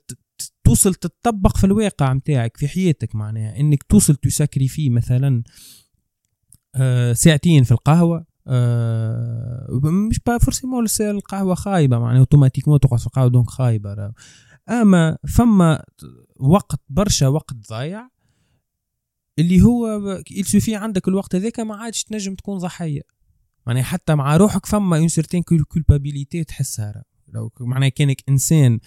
[0.07, 0.17] ت-
[0.63, 5.43] توصل تتطبق في الواقع نتاعك في حياتك معناها إنك توصل ت sacrifier مثلا
[6.75, 9.79] آه، ساعتين في القهوة آه،
[10.09, 14.11] مش pas forcément القهوة خايبة معناها automatiquement تقعد في القهوة donc خايبة راهو.
[14.69, 15.83] أما فما
[16.39, 18.09] وقت برشا وقت ضايع
[19.39, 19.87] اللي هو
[20.31, 23.01] il suffit عندك الوقت هذاك ما عادش تنجم تكون ضحية
[23.67, 26.91] معناها حتى مع روحك فما une certaine culpabilité تحسها
[27.35, 27.49] راه.
[27.59, 28.79] معناها كانك إنسان عن-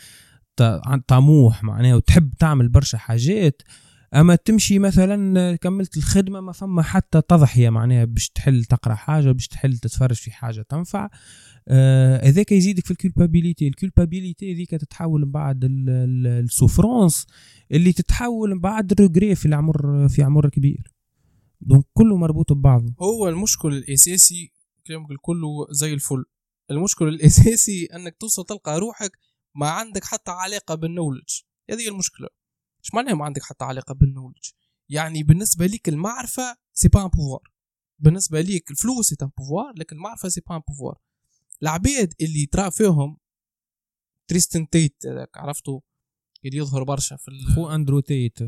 [1.07, 3.63] طموح معناها وتحب تعمل برشا حاجات
[4.15, 9.49] أما تمشي مثلا كملت الخدمة ما فما حتى تضحية معناها باش تحل تقرأ حاجة باش
[9.49, 11.09] تحل تتفرج في حاجة تنفع
[11.69, 16.52] آه، هذاك يزيدك في ال culpabilité ال culpabilité هذيك تتحول من بعد ال- ال- ال
[16.52, 17.27] souffrance
[17.73, 20.95] اللي تتحول من بعد ال regret في العمر في عمر كبير.
[21.61, 22.95] donc كله مربوط ببعضه.
[23.01, 24.53] هو المشكل الأساسي
[24.87, 26.25] كلامك كله زي الفل.
[26.71, 29.11] المشكل الأساسي أنك توصل تلقى روحك
[29.59, 31.41] ما عندك حتى علاقة بال knowledge.
[31.71, 32.29] هذه المشكلة.
[32.85, 34.51] إيش معناها ما عندك حتى علاقة بال knowledge؟
[34.89, 37.53] يعني بالنسبة ليك المعرفة c'est pas un pouvoir
[37.99, 40.99] بالنسبة ليك الفلوس c'est un pouvoir لكن المعرفة c'est pas un pouvoir
[41.63, 43.19] العباد اللي ترى فيهم
[44.29, 45.83] تريستن تيت هذاك عرفته؟
[46.45, 48.39] اللي يظهر برشا في خو أندرو تيت.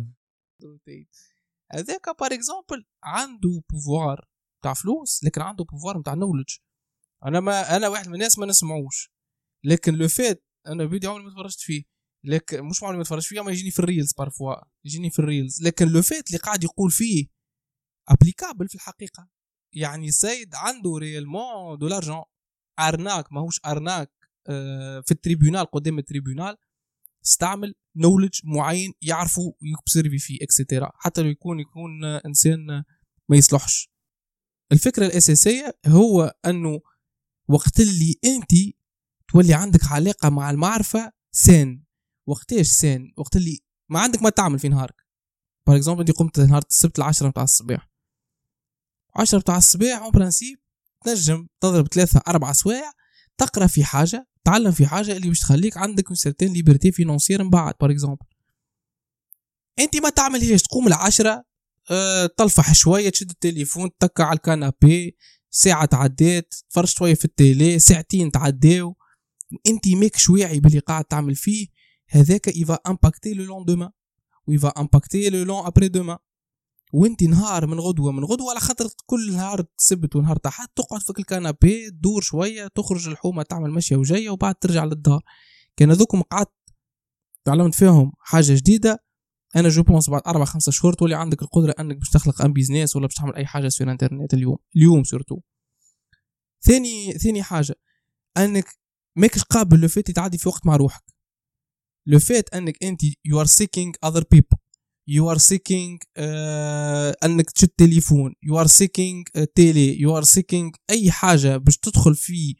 [0.84, 1.16] تيت.
[1.72, 4.28] هذاك par exemple عنده pouvoir
[4.62, 6.57] تاع فلوس لكن عنده pouvoir نتاع knowledge
[7.24, 9.12] أنا ما أنا واحد من الناس ما نسمعوش.
[9.64, 11.82] لكن le fait أنا فيديو عمري ما تفرجت فيه.
[12.24, 15.25] لكن مش عمري ما تفرجت فيه أما يجيني في ال reels parfois يجيني في ال
[15.25, 15.62] reels.
[15.62, 17.26] لكن le fait اللي قاعد يقول فيه
[18.09, 19.28] applicable في الحقيقة.
[19.74, 22.22] يعني السيد عنده réellement de l'argent
[22.80, 24.12] أرناك ماهوش أرناك
[24.48, 26.57] آه، في ال tribunal قدام ال tribunal
[27.24, 32.66] استعمل knowledge معين يعرفوا ي observer فيه extra حتى لو يكون يكون إنسان
[33.28, 33.90] ما يصلحش.
[34.72, 36.80] الفكرة الأساسية هو أنه
[37.48, 38.52] وقت اللي أنت
[39.33, 41.85] تولي عندك علاقة مع المعرفة سان
[42.26, 43.59] وقتاش سان وقت اللي
[43.89, 45.07] ما عندك ما تعمل في نهارك.
[45.66, 47.91] par exemple انت قمت نهار السبت العشرة بتاع الصباح.
[49.16, 50.59] 10 بتاع الصباح en principe
[51.05, 52.93] تنجم تضرب ثلاثة أربعة سوايع
[53.39, 57.74] تقرأ في حاجة تعلم في حاجة اللي باش تخليك عندك certaine liberté financière من بعد
[57.80, 58.26] par exemple
[59.78, 61.45] انت ما تعملهاش تقوم العشرة
[61.91, 65.16] أه تلفح شوية تشد التليفون تكع على ال canapé
[65.51, 68.97] ساعة تعدات تفرج شوية في ال télé ساعتين تعداو
[69.66, 71.66] انت ماكش واعي باللي قاعد تعمل فيه
[72.09, 73.91] هذاك il va impacter le lendemain
[74.47, 76.18] و il va impacter le l'après-demain
[76.92, 81.11] وانت نهار من غدوة من غدوة على خاطر كل نهار سبت ونهار حد تقعد في
[81.18, 85.22] ال canapé تدور شوية تخرج الحومه تعمل مشية وجاية وبعد ترجع للدار.
[85.76, 86.53] كان هذوكم قعدت
[87.44, 89.05] تعلمت فيهم حاجة جديدة.
[89.57, 92.97] أنا je pense بعد أربع خمسة شهور تولي عندك القدرة أنك باش تخلق un business
[92.96, 95.41] ولا باش تعمل أي حاجة في الانترنت اليوم اليوم surtout
[96.62, 97.74] ثاني ثاني حاجة
[98.36, 98.80] أنك
[99.16, 101.04] ماكش قابل le fait تعدي في وقت مع روحك.
[102.07, 104.47] le fait إنك أنت you are seeking other people
[105.09, 106.03] you are seeking
[107.24, 108.34] إنك تشد تليفون.
[108.43, 110.01] you are seeking télé.
[110.01, 112.56] you are seeking أي حاجة باش تدخل في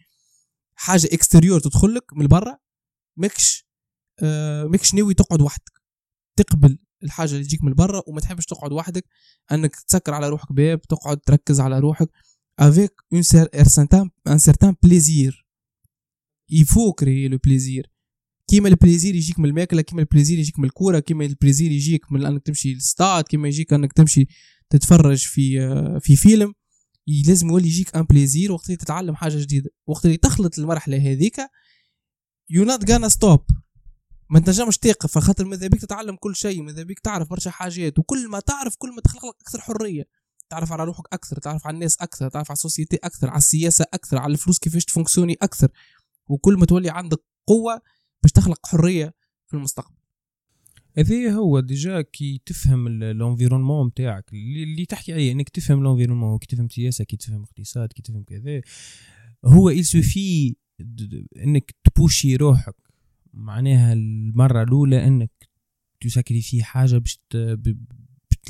[0.75, 2.59] حاجة extérieure تدخل لك من برا
[3.17, 3.67] ماكش
[4.21, 4.25] uh,
[4.71, 5.83] ماكش ناوي تقعد وحدك.
[6.37, 9.05] تقبل الحاجة اللي تجيك من برا وما تحبش تقعد وحدك.
[9.53, 12.09] إنك تسكر على روحك باب تقعد تركز على روحك.
[12.61, 15.33] Un certain un certain plaisir.
[16.65, 17.83] Faut créer le plaisir.
[18.51, 22.13] كيما ال plaisir يجيك من الماكله كيما ال plaisir يجيك من الكوره كيما البليزير يجيك
[22.13, 24.27] من انك تمشي للستاد كيما يجيك انك تمشي
[24.71, 25.61] تتفرج في
[26.01, 26.55] في فيلم
[27.27, 31.37] لازم يولي يجيك un plaisir وقت اللي تتعلم حاجة جديده وقت اللي تخلط المرحله هذيك
[32.51, 33.45] you not gonna stop
[34.31, 38.29] ما تنجمش تقف خاطر ماذا بيك تتعلم كل شيء ماذا بيك تعرف برشا حاجات وكل
[38.29, 40.05] ما تعرف كل ما تخلق لك أكثر حريه
[40.51, 43.85] تعرف على روحك أكثر تعرف على الناس أكثر تعرف على ال société أكثر على السياسة
[43.95, 45.69] أكثر على الفلوس كيفاش ت fonctionner أكثر
[46.31, 47.81] وكل ما تولي عندك قوة
[48.23, 49.15] باش تخلق حرية
[49.47, 49.97] في المستقبل.
[50.99, 54.33] هذا هو déjà كي تفهم ال environnement نتاعك.
[54.33, 58.23] اللي تحكي عليه إنك تفهم ال environnement كي تفهم سياسة كي تفهم اقتصاد كي تفهم
[58.23, 58.61] كذا
[59.45, 60.57] هو il suffit
[61.37, 62.75] إنك ت pousser روحك.
[63.33, 65.31] معناها المرة الأولى إنك
[66.01, 67.21] ت sacrifier حاجة باش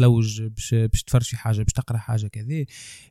[0.01, 2.64] تلوج باش باش ت chercher حاجة باش تقرأ حاجة كذا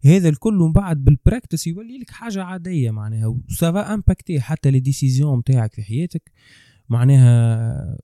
[0.06, 4.42] هذا الكل من بعد بال practice يولي لك حاجة عادية معناها و ça va impacter
[4.42, 6.32] حتى les décisions نتاعك في حياتك.
[6.90, 7.98] معناها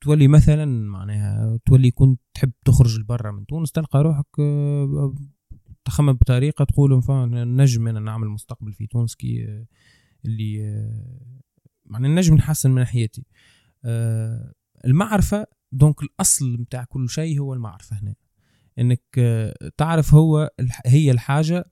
[0.00, 5.14] تولي مثلا معناها تولي كنت تحب تخرج لبرا من تونس تلقى روحك آه،
[5.84, 7.02] تخمم بطريقة تقول
[7.32, 9.66] نجم أنا نعمل مستقبل في تونس كي آه،
[10.24, 11.40] اللي آه،
[11.86, 13.24] معناها نجم نحسن من حياتي.
[14.84, 18.14] المعرفة donc الأصل نتاع كل شيء هو المعرفة هنا.
[18.78, 20.50] إنك آه، تعرف هو
[20.86, 21.64] هي الحاجة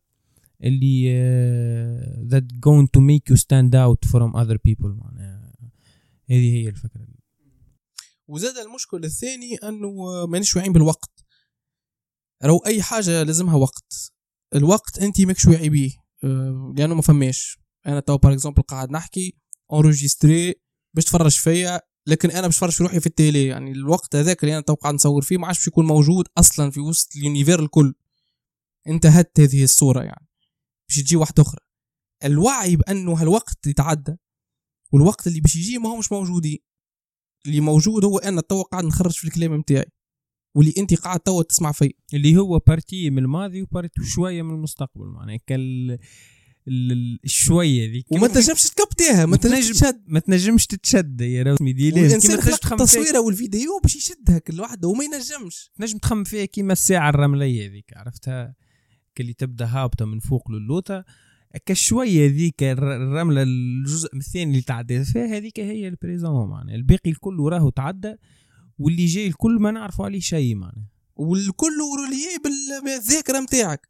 [0.65, 4.87] اللي uh, that going to make you stand out from other people.
[4.87, 5.53] معناها
[6.31, 7.07] هذه هي الفكرة.
[8.29, 11.25] وزاد المشكل الثاني إنه مانيش واعيين بالوقت.
[12.45, 14.13] لو أي حاجة لازمها وقت.
[14.55, 15.91] الوقت أنت ماكش واعي بيه.
[16.25, 17.59] آه، لأنه ما فماش.
[17.87, 19.37] أنا تو par exemple قاعد نحكي
[19.73, 20.55] enregistrer
[20.95, 21.81] باش تفرج فيا
[22.11, 25.23] لكن أنا باش في روحي في ال télé يعني الوقت هذاك اللي أنا توقع نصور
[25.23, 27.95] فيه ما عادش يكون موجود أصلا في وسط ال univers الكل.
[28.87, 30.29] انتهت هذه الصورة يعني.
[30.89, 31.61] باش تجي واحدة أخرى
[32.25, 34.17] الوعي بأنه هالوقت يتعدى
[34.93, 36.59] والوقت اللي باش يجي ما هو مش موجودين.
[37.47, 39.93] اللي موجود هو أنا تو قاعد نخرج في الكلام نتاعي
[40.57, 41.91] واللي أنت قاعد تو تسمع فيه.
[42.15, 45.99] اللي هو partie من الماضي و partie شوية من المستقبل معناها كال
[47.25, 51.73] الشوية ذيك وما تنجمش ت capter ها ما تنجمش تشد ما تنجمش تتشد يا رسمي
[51.73, 55.71] دي الانسان خلق التصويره والفيديو باش يشدها لوحده وما ينجمش.
[55.79, 58.55] تنجم تخمم فيها كيما الساعة الرملية ذيك عرفتها؟
[59.21, 61.05] اللي تبدأ هابطة من فوق للوطة.
[61.67, 66.75] كشويه ذيك الرملة الجزء الثاني اللي تعدى فيها هذيك هي ال présent معناها.
[66.75, 68.15] الباقي الكل راهو تعدى
[68.79, 70.89] واللي جاي الكل ما نعرفوا عليه شيء معناها.
[71.17, 72.39] والكل relié
[72.85, 73.89] بالذاكرة نتاعك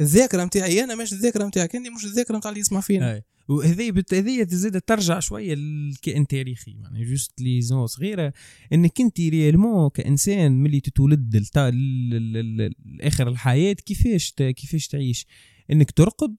[0.00, 3.22] الذاكرة نتاعي أنا مش الذاكرة نتاعك انت مش الذاكرة نتاع اللي يسمع فينا.
[3.48, 8.32] وهذه هذه تزيد ترجع شوية للكائن تاريخي يعني juste liaison صغيره
[8.72, 11.36] إنك أنت réellement كإنسان ملي تتولد
[12.84, 15.26] لآخر الحياة كيفاش كيفاش تعيش؟
[15.70, 16.36] إنك ترقد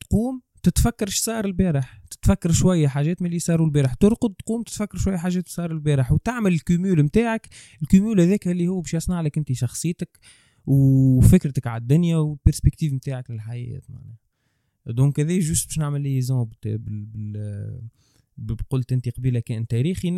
[0.00, 2.02] تقوم تتفكر إيش صار البارح.
[2.10, 3.94] تتفكر شوية حاجات من اللي صاروا البارح.
[3.94, 6.12] ترقد تقوم تتفكر شوية حاجات صار البارح.
[6.12, 7.48] وتعمل ال cumul نتاعك
[7.82, 10.18] ال cumul هذاك اللي هو باش يصنع لك أنت شخصيتك.
[10.66, 14.16] وفكرتك على الدنيا وال perspective نتاعك للحياة معناها.
[14.86, 17.88] donc هذا juste باش نعمل liaison بال
[18.70, 20.10] قلت أنت قبيلة كائن تاريخي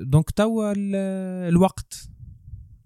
[0.00, 0.72] donc توا
[1.48, 2.08] الوقت.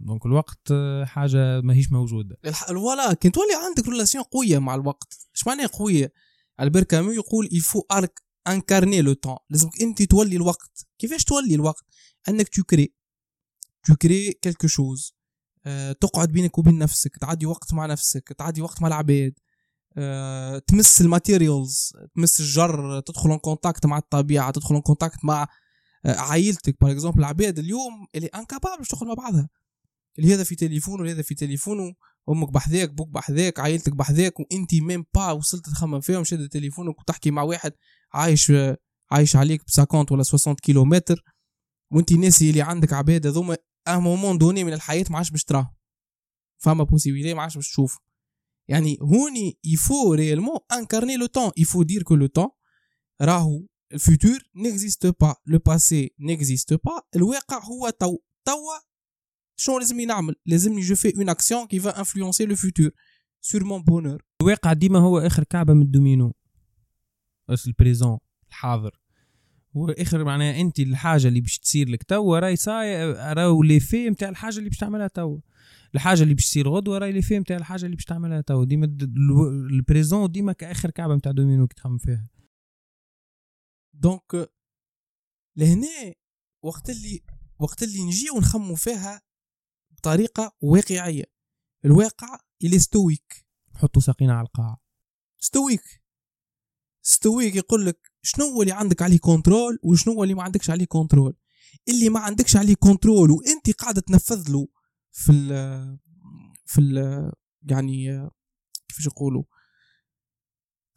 [0.00, 0.72] donc الوقت
[1.04, 2.38] حاجة ماهيش موجودة.
[2.68, 5.28] voilà كي تولي عندك relation قوية مع الوقت.
[5.36, 6.12] إيش معناها قوية؟
[6.60, 10.86] البير كامو يقول il faut incarner le temps لازمك أنت تولي الوقت.
[10.98, 11.84] كيفاش تولي الوقت؟
[12.28, 12.94] أنك tu crées
[13.84, 14.34] tu crées
[14.66, 15.14] chose
[15.66, 19.32] آه، تقعد بينك وبين نفسك تعدي وقت مع نفسك تعدي وقت مع العباد
[19.96, 25.48] آه، تمس ال materials تمس الشجر تدخل en contact مع الطبيعة تدخل en contact مع
[26.06, 26.76] آه، عائلتك.
[26.80, 29.48] par exemple العباد اليوم اللي incapables باش تدخل مع بعضها.
[30.18, 31.94] اللي هذا في تليفون وهذا في تليفون
[32.28, 37.30] أمك بحذاك بوك بحذاك عائلتك بحذاك وانت même pas وصلت تخمم فيهم شاد تليفونك وتحكي
[37.30, 37.72] مع واحد
[38.12, 38.52] عايش
[39.10, 41.24] عايش عليك ب 50 ولا 60 كيلومتر
[41.92, 43.56] وانت ناسي اللي عندك عباد هذوما
[43.88, 45.76] un moment donné من الحياة ما عادش باش تراه
[46.58, 47.98] فما possibilité ما عادش باش تشوف
[48.68, 52.48] يعني هوني il faut réellement incarner le temps il faut dire que le temps
[53.22, 58.18] راهو ال futur n'existe pas le passé n'existe pas الواقع هو تو.
[58.44, 58.90] توا
[59.56, 62.90] شنو لازمني نعمل؟ لازمني je fais une action qui va influencer le futur
[63.40, 66.34] sur mon bonheur الواقع ديما هو آخر كعبة من الدومينو.
[67.66, 68.18] ال présent
[68.48, 68.99] الحاضر.
[69.76, 74.28] هو اخر معناها انت الحاجة اللي باش تصير لك توا راهي صاي راهو l'effet نتاع
[74.28, 75.38] الحاجة اللي باش تعملها توا.
[75.94, 78.64] الحاجة اللي باش تصير غدوة راهي l'effet نتاع الحاجة اللي باش تعملها توا.
[78.64, 78.86] ديما
[79.70, 82.28] ال présent ديما كآخر كعبة نتاع دومينو كي تخمم فيها.
[83.94, 84.50] donc
[85.56, 86.14] لهنا
[86.64, 87.20] وقت اللي
[87.58, 89.22] وقت اللي نجي ونخمو فيها
[89.90, 91.24] بطريقة واقعية.
[91.84, 93.46] الواقع اللي stoïque.
[93.74, 94.80] نحطوا ساقينا على القاع
[95.38, 96.02] stoïque.
[97.02, 101.36] stoïque يقول لك شنو اللي عندك عليه contrôle وشنو اللي ما عندكش عليه contrôle
[101.88, 104.68] اللي ما عندكش عليه contrôle وانت قاعدة تنفذ له
[105.12, 105.48] في ال
[106.66, 108.28] في ال يعني
[108.88, 109.42] كيفاش يقولوا؟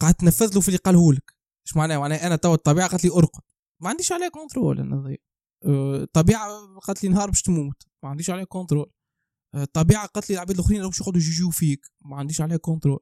[0.01, 1.33] قاعد تنفذ له في اللي قاله لك.
[1.67, 3.41] إيش معناه؟ معناه أنا تو الطبيعة قالت لي أرقد.
[3.79, 5.17] ما عنديش عليه contrôle أنا
[5.65, 7.83] الطبيعه أه، قالت لي نهار باش تموت.
[8.03, 8.91] ما عنديش عليه contrôle
[9.55, 11.81] الطبيعة أه، قالت لي العباد الأخرين باش يقعدوا يجيو فيك.
[12.01, 12.99] ما عنديش عليه contrôle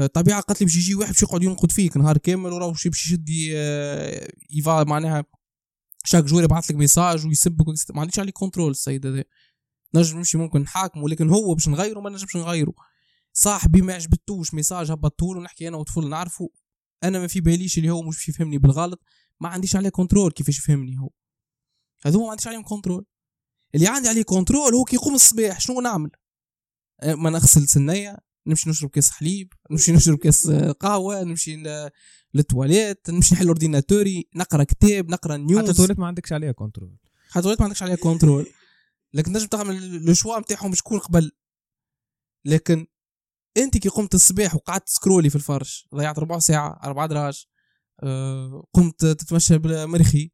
[0.00, 2.86] الطبيعه أه، قالت لي باش يجي واحد باش يقعد ينقد فيك نهار كامل وراه باش
[2.86, 3.28] يشد
[4.50, 5.24] يفا معناها
[6.04, 9.24] chaque jour يبعث لك message ويسبك ما عنديش عليه contrôle السيد هذا.
[9.94, 12.72] نجم نمشي ممكن نحاكمه لكن هو باش نغيره ما نجمش نغيره.
[13.32, 16.50] صاحبي ما عجبتوش message هبطوله نحكي أنا وطفل نعرفه.
[17.04, 19.02] أنا ما في باليش اللي هو مش يفهمني بالغلط.
[19.40, 21.10] ما عنديش عليه contrôle كيفاش يفهمني هو.
[22.06, 23.06] هذوما ما عنديش عليهم contrôle
[23.74, 26.10] اللي عندي عليه contrôle هو كي يقوم الصباح شنو نعمل؟
[27.00, 31.62] أه، ما نغسل سنية نمشي نشرب كاس حليب نمشي نشرب كاس قهوة نمشي
[32.34, 36.96] للتواليت نمشي نحل ordinateur ي نقرأ كتاب نقرأ news حتى التواليت ما عندكش عليها contrôle
[37.28, 38.46] حتى التواليت ما عندكش عليها contrôle
[39.14, 41.32] لكن نجم تعمل le choix نتاعهم شكون قبل.
[42.44, 42.86] لكن
[43.56, 47.46] أنت كي قمت الصباح وقعدت سكرولي في الفرش ضيعت ربع ساعة أربع دراج
[48.02, 50.32] أه قمت تتمشى بالمرخي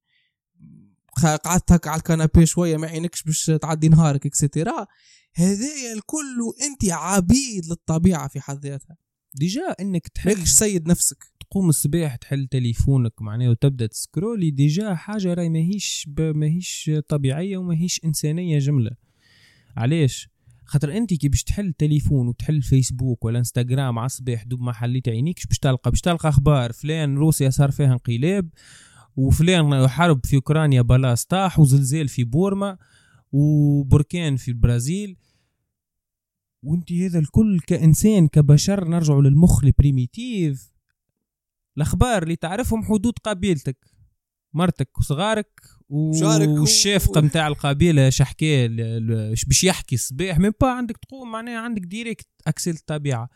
[1.44, 4.86] قعدت هكا على ال canapé شوية ما عينكش باش تعدي نهارك extra
[5.34, 6.38] هذايا الكل
[6.70, 8.96] انت عبيد للطبيعة في حد ذاتها.
[9.34, 11.24] déjà انك تحل سيد نفسك.
[11.40, 18.58] تقوم الصباح تحل تليفونك معناه وتبدأ تسكرولي déjà حاجة راهي ماهيش ماهيش طبيعية وماهيش إنسانية
[18.58, 18.90] جملة.
[19.76, 20.28] علاش؟
[20.64, 25.08] خاطر انت كي باش تحل تليفون وتحل فيسبوك ولا إنستغرام على الصباح دوب ما حليت
[25.08, 26.72] عينيك باش تلقى باش تلقى أخبار.
[26.72, 28.48] فلان روسيا صار فيها انقلاب
[29.16, 32.78] وفلان حرب في أوكرانيا بلاص طاح وزلزال في بورما.
[33.32, 35.16] وبركان في البرازيل.
[36.62, 40.72] وانت هذا الكل كإنسان كبشر نرجع للمخ البريميتيف
[41.76, 43.76] الأخبار اللي تعرفهم حدود قبيلتك
[44.54, 45.60] مرتك وصغارك
[45.90, 47.46] والشافقة نتاع.
[47.46, 48.68] القبيلة شحكي
[49.46, 53.28] باش يحكي الصباح من با عندك تقوم معناها عندك ديريكت أكسل الطبيعة.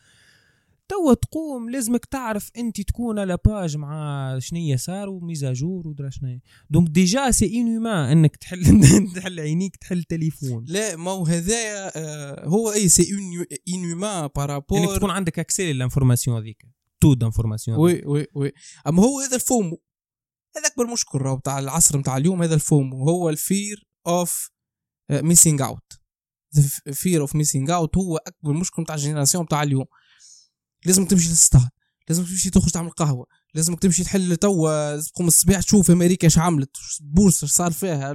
[0.92, 5.56] توا تقوم لازمك تعرف انت تكون à la page مع شنية صار و mise à
[5.56, 6.40] jour ودرا شنية
[6.70, 8.64] donc déjà c'est anormal انك تحل
[9.16, 10.64] تحل عينيك تحل تليفون.
[10.68, 13.08] لا ما هو هذايا آه، هو et c'est
[13.68, 16.66] anormal par rapport انك تكون عندك accès à l'information هذيك
[17.00, 18.52] trop d'informations oui oui oui.
[18.86, 19.82] أما هو هذا ال FOMO
[20.56, 24.50] هذا اكبر مشكل راهو بتاع العصر بتاع اليوم هذا ال FOMO هو ال fear of
[25.10, 25.92] missing out
[26.92, 29.86] fear of missing out هو أكبر مشكل بتاع ال génération بتاع اليوم.
[30.84, 31.70] لازم تمشي تستعد
[32.08, 36.76] لازم تمشي تخرج تعمل قهوة لازمك تمشي تحل توا تقوم الصباح تشوف أمريكا اش عملت
[37.00, 38.12] بورصة صار فيها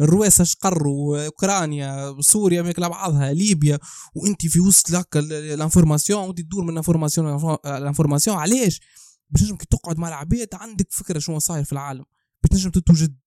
[0.00, 3.78] الرويسة اش قروا أوكرانيا سوريا ماكلة بعضها ليبيا
[4.14, 8.80] وأنت في وسط لك ال information وأنت تدور من ال information ال information علاش؟
[9.30, 12.04] باش تنجم كي تقعد مع العباد عندك فكرة شنو صاير في العالم
[12.42, 13.18] باش تنجم تتوجد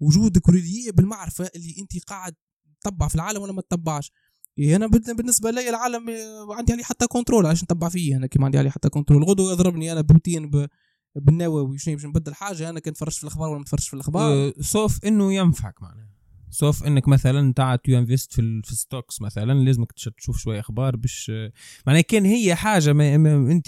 [0.00, 2.34] وجودك ريليي بالمعرفة اللي أنت قاعد
[2.80, 4.12] تتبع في العالم ولا ما تتبعش
[4.58, 8.58] أنا بالنسبة لي العالم آه، عندي عليه حتى كنترول علاش نتبع فيه؟ أنا كيما عندي
[8.58, 10.66] عليه حتى كنترول غدو يضربني أنا بروتين ب...
[11.16, 14.52] بالنووي شنو باش نبدل حاجة؟ أنا كنت فرشت في الأخبار ولا ما في الأخبار؟ أه
[14.60, 16.08] سوف إنه ينفعك معناها.
[16.50, 21.32] سوف إنك مثلا تاع تو انفست في في ستوكس مثلا لازمك تشوف شوية أخبار باش
[21.86, 23.66] معناها كان هي حاجة ما, ما أنت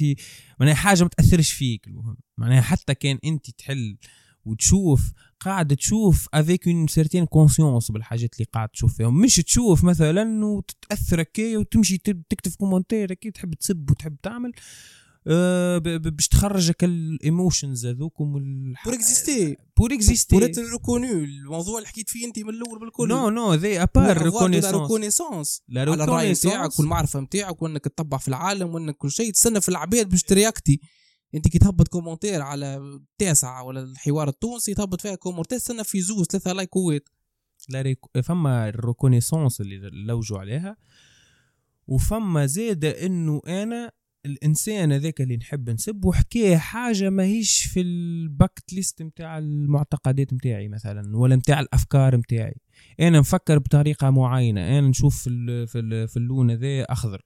[0.61, 2.17] معناها حاجة ما تأثرش فيك المهم.
[2.39, 3.97] معناها حتى كان أنت تحل
[4.45, 9.21] وتشوف قاعد تشوف avec une certaine conscience بالحاجات اللي قاعد تشوف فيهم.
[9.21, 14.53] مش تشوف مثلا وتتأثر هكايا وتمشي تكتب commentaire هكا تحب تسب وتحب تعمل.
[15.27, 18.33] ب- باش تخرجك ال emotions هذوكم
[18.85, 23.09] pour exister pour exister pour être reconnu الموضوع اللي حكيت فيه أنت من الأول بالكل.
[23.09, 26.33] non non déjà à part reconnaissance reconnaissance لا على الرأي.
[26.33, 30.81] نتاعك والمعرفة نتاعك وإنك تطبع في العالم وإنك كل شيء تستنى في العباد باش ترياكتي.
[31.35, 36.27] انت كي تهبط commentaire على التاسع ولا الحوار التونسي تهبط فيها commentaire تستنى في زوز
[36.27, 37.09] ثلاثة لايكوات
[37.69, 37.99] لا rec...
[38.25, 40.77] فما ال reconnaissance اللي لوجوا عليها.
[41.87, 43.93] وفما زاد إنه أنا
[44.27, 50.69] الإنسان هذاك اللي نحب نسبه حكى حاجة ماهيش في ال bucket list نتاع المعتقدات نتاعي
[50.69, 52.57] مثلا ولا نتاع الأفكار نتاعي
[53.01, 55.67] أنا نفكر بطريقة معينة أنا نشوف في.
[56.09, 57.23] في اللون هذا أخضر.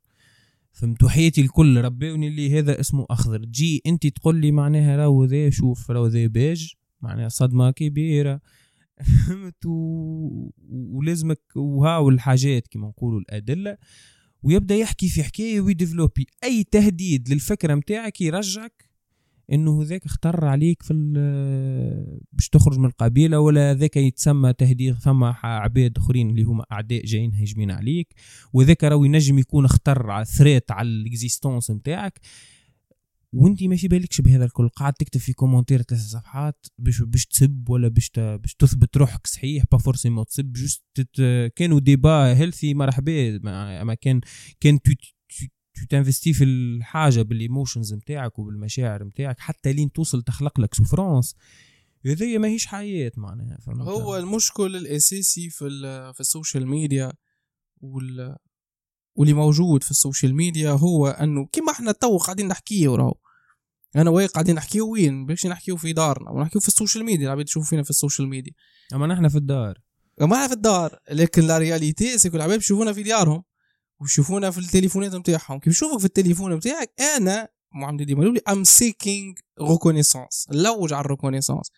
[0.74, 3.44] فهمت وحياتي الكل ربوني اللي هذا اسمه أخضر.
[3.44, 8.40] تجي أنت تقول لي معناها راهو ذا شوف راهو ذا بيج معناها صدمة كبيرة.
[9.26, 10.50] فهمت و...
[10.70, 13.76] ولازمك وهاو الحاجات كما نقولوا الأدلة.
[14.42, 16.26] ويبدأ يحكي في حكاية ويديفلوبي.
[16.44, 18.93] أي تهديد للفكرة نتاعك يرجعك
[19.52, 20.94] إنه ذاك اختر عليك في
[22.32, 27.34] باش تخرج من القبيلة ولا ذاك يتسمى تهديد ح- عباد آخرين اللي هما أعداء جايين
[27.34, 28.14] هاجمين عليك
[28.52, 32.20] وذاك راهو ينجم يكون أخطر threat على ال existence نتاعك.
[33.32, 34.68] وأنت ما في بالكش بهذا الكل.
[34.68, 39.64] قاعد تكتب في commentaire ثلاث صفحات باش باش تسب ولا باش باش تثبت روحك صحيح
[39.72, 40.84] pas forcément تسب juste
[41.56, 43.38] كانوا débat healthy مرحبا
[43.84, 44.20] ما كان
[44.60, 44.78] كان
[45.90, 51.34] تنفستي في الحاجة بال emotions نتاعك وبالمشاعر نتاعك حتى لين توصل تخلق لك souffrance.
[52.06, 55.68] هذيا ماهيش حياة معناها؟ هو المشكل الأساسي في
[56.14, 57.12] في ال social media
[57.80, 58.36] وال
[59.16, 63.14] واللي موجود في ال social media هو إنه كيما إحنا تو قاعدين نحكيه راهو
[63.96, 67.48] أنا ويا قاعدين نحكيو وين؟ باش نحكيو في دارنا ونحكيو في ال social media العباد
[67.48, 68.52] يشوفوا فينا في ال social media.
[68.94, 69.80] أما نحن في الدار.
[70.20, 73.42] ما إحنا في الدار لكن la réalité c'est que العباد بيشوفونا في ديارهم.
[74.04, 75.58] ويشوفونا في التليفونات نتاعهم.
[75.58, 81.09] كيف يشوفك في التليفون نتاعك أنا محمد ديما I am seeking reconnaissance نلوج على ال
[81.09, 81.70] reconnaissance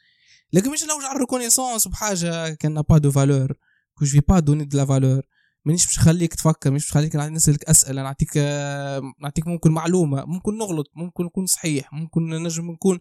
[0.53, 3.53] لكن مش نلوج على ال reconnaissance بحاجة كان pas de valeur
[3.95, 5.23] que je vais donner de la valeur
[5.65, 10.59] مانيش باش نخليك تفكر مانيش باش نخليك نسألك أسئلة نعطيك آه، نعطيك ممكن معلومة ممكن
[10.59, 13.01] نغلط ممكن نكون صحيح ممكن نجم نكون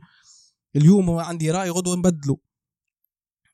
[0.76, 2.38] اليوم عندي رأي غدوة نبدله.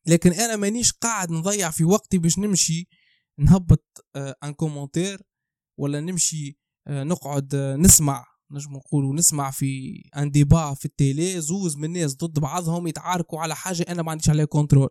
[0.06, 2.88] لكن أنا مانيش قاعد نضيع في وقتي باش نمشي
[3.38, 5.22] نهبط آه، un commentaire
[5.82, 6.58] ولا نمشي
[6.88, 11.86] آه، نقعد آه، نسمع نجم نقولوا نسمع في un débat في ال télé زوز من
[11.86, 14.90] الناس ضد بعضهم يتعاركوا على حاجة أنا ما عنديش عليها control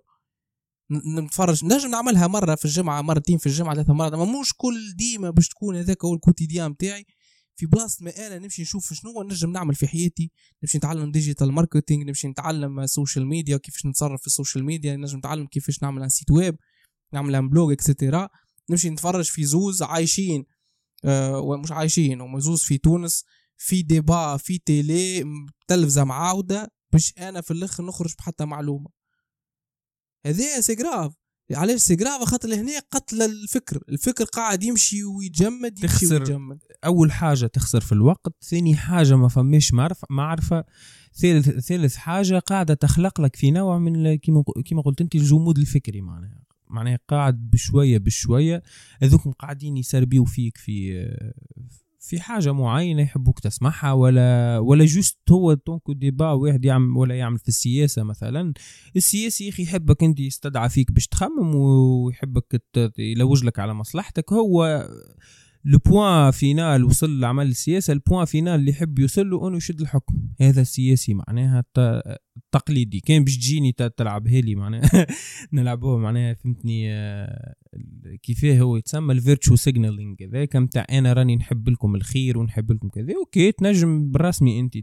[1.18, 1.64] نتفرج.
[1.64, 4.12] نجم نعملها مرة في الجمعة مرتين في الجمعة ثلاث مرات.
[4.12, 7.06] أما مش كل ديما باش تكون هذاك هو ال quotidien بتاعي
[7.56, 10.30] في بلاصة ما أنا نمشي نشوف شنو نجم نعمل في حياتي.
[10.62, 15.18] نمشي نتعلم digital marketing نمشي نتعلم social media كيفاش نتصرف في ال social media نجم
[15.18, 16.56] نتعلم كيفاش نعمل un site web
[17.12, 18.28] نعمل un blog اكسترا
[18.70, 20.44] نمشي نتفرج في زوز عايشين
[21.04, 22.20] ومش عايشين.
[22.20, 23.24] هم زوز في تونس
[23.56, 28.88] في débat في télé م- تلفزه معاوده باش أنا في الأخر نخرج بحتى معلومة.
[30.26, 31.12] هذا c'est grave
[31.52, 33.82] علاش c'est grave خاطر هنا قتل الفكر.
[33.88, 36.14] الفكر قاعد يمشي ويتجمد يمشي تخسر.
[36.20, 36.58] ويتجمد.
[36.84, 40.64] أول حاجة تخسر في الوقت ثاني حاجة ما فماش معرفه معرفة.
[41.20, 46.42] ثالث ثالث حاجة قاعدة تخلق لك في نوع من كيما قلت أنت الجمود الفكري معناها.
[46.70, 48.62] معناها قاعد بشوية بشوية
[49.02, 51.06] هذوكم قاعدين يسربيو فيك في
[52.00, 57.38] في حاجة معينة يحبوك تسمعها ولا ولا juste هو donc débat واحد يعمل ولا يعمل
[57.38, 58.52] في السياسة مثلا.
[58.96, 62.62] السياسي يا أخي يحبك أنت يستدعى فيك باش تخمم ويحبك
[62.98, 64.32] يلوج لك على مصلحتك.
[64.32, 64.88] هو
[65.64, 69.80] le point final وصل لعمل السياسة ال point final اللي يحب يوصل له أنه يشد
[69.80, 70.14] الحكم.
[70.40, 73.00] هذا السياسي معناها الت- التقليدي.
[73.00, 75.06] كان باش تجيني تلعبها لي معناها.
[75.52, 77.54] نلعبوها معناها فهمتني آه،
[78.22, 82.88] كيفاه هو يتسمى ال virtue signaling هذاك نتاع أنا راني نحب لكم الخير ونحب لكم
[82.88, 83.14] كذا.
[83.16, 84.74] okay تنجم بالرسمي أنت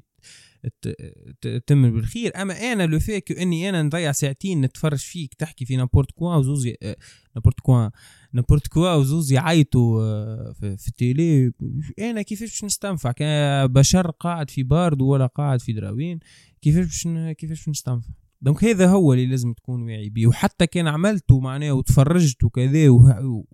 [0.81, 0.95] ت-
[1.41, 2.31] ت- تمن بالخير.
[2.41, 6.67] أما أنا لو فيك إني أنا نضيع ساعتين نتفرج فيك تحكي في n'importe quoi وزوز
[6.83, 6.95] آه،
[7.35, 7.89] n'importe quoi
[8.33, 11.51] n'importe quoi وزوز يعيطوا آه، في, ال télé.
[11.99, 16.19] أنا كيفاش باش نستنفع؟ كبشر قاعد في بارد ولا قاعد في دراوين
[16.61, 18.09] كيفاش باش كيفاش باش نستنفع؟
[18.41, 20.27] donc هذا هو اللي لازم تكون واعي بيه.
[20.27, 22.89] وحتى كان عملته معناه وتفرجت وكذا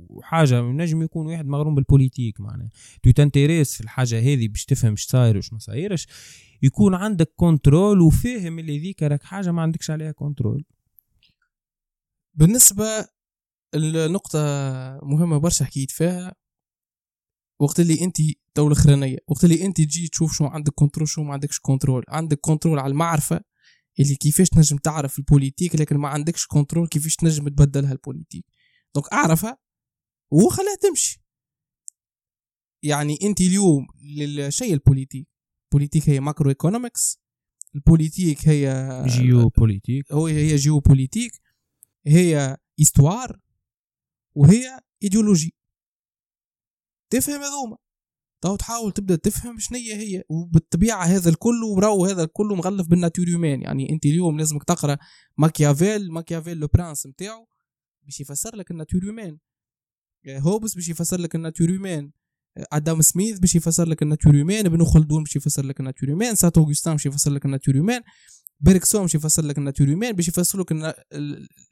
[0.09, 2.69] وحاجة نجم يكون واحد مغروم بال politique معناه
[3.03, 6.07] tu t'intéresses في الحاجة هذه باش تفهم اش صاير وش ما صايرش
[6.61, 10.65] يكون عندك control وفاهم اللي ذيك راك حاجة ما عندكش عليها control
[12.33, 12.85] بالنسبة
[13.75, 14.39] النقطة
[15.03, 16.35] مهمة برشا حكيت فيها
[17.59, 18.17] وقت اللي أنت
[18.53, 22.39] تو الاخرانية وقت اللي أنت تجي تشوف شو عندك control شو ما عندكش control عندك
[22.41, 23.41] control على المعرفة
[23.99, 28.45] اللي كيفاش تنجم تعرف ال politique لكن ما عندكش control كيفاش تنجم تبدلها ال politique.
[28.95, 29.57] donc اعرفها
[30.31, 31.23] وخليها تمشي.
[32.83, 33.87] يعني انت اليوم
[34.17, 35.27] للشيء ال politique.
[35.65, 37.19] ال politique هي macroeconomics
[37.75, 41.31] ال politique هي géo politique هو هي géopolitique
[42.07, 43.39] هي histoire
[44.35, 45.55] وهي ايديولوجي
[47.09, 47.77] تفهم هذوما.
[48.43, 53.27] تو تحاول تبدأ تفهم شنية هي وبالطبيعة هذا الكل وراو هذا الكل مغلف بال nature
[53.27, 54.97] humaine يعني أنت اليوم لازمك تقرأ
[55.37, 57.47] ماكيافيل ماكيافيل Le Prince نتاعو
[58.05, 59.37] باش يفسر لك ال nature humaine
[60.27, 62.11] هوبس باش يفسر لك ال nature humaine
[62.57, 66.09] آدم سميث باش يفسر لك ال nature humaine ابن خلدون باش يفسر لك ال nature
[66.09, 68.01] humaine سانت اوغستان باش يفسر لك ال nature humaine
[68.59, 70.95] بيركسون باش يفسر لك ال nature humaine باش يفسر لك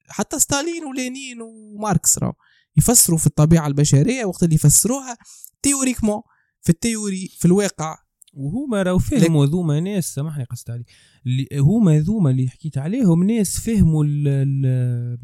[0.09, 2.34] حتى ستالين ولينين وماركس راهو.
[2.78, 5.17] يفسروا في الطبيعة البشرية وقت اللي يفسروها
[5.61, 6.21] théoriquement.
[6.62, 7.97] في ال théorie في الواقع.
[8.34, 10.91] وهما راهو فهموا ذوما ناس سامحني قصت عليك
[11.26, 15.18] اللي هما ذوما اللي حكيت عليهم ناس فهموا ال ال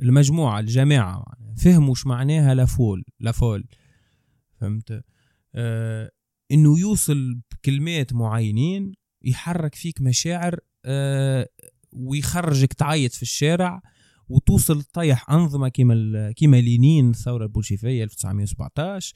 [0.00, 1.54] المجموعة الجماعة معناها.
[1.56, 3.68] فهموا إيش معناها لافول لافول
[4.60, 5.04] فهمت؟
[5.54, 6.10] آه
[6.52, 11.48] انه يوصل بكلمات معينين يحرك فيك مشاعر آه
[11.92, 13.82] ويخرجك تعيط في الشارع
[14.28, 19.14] وتوصل تطيح أنظمة كيما كيما لينين الثورة البولشيفيه 1917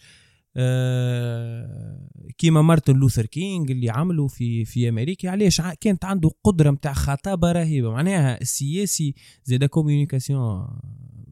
[0.58, 5.30] آه، كيما مارتن لوثر كينج اللي عملوا في في أمريكا.
[5.30, 7.90] علاش؟ كانت عنده قدرة متاع خطابة رهيبة.
[7.90, 10.66] معناها السياسي زاد communication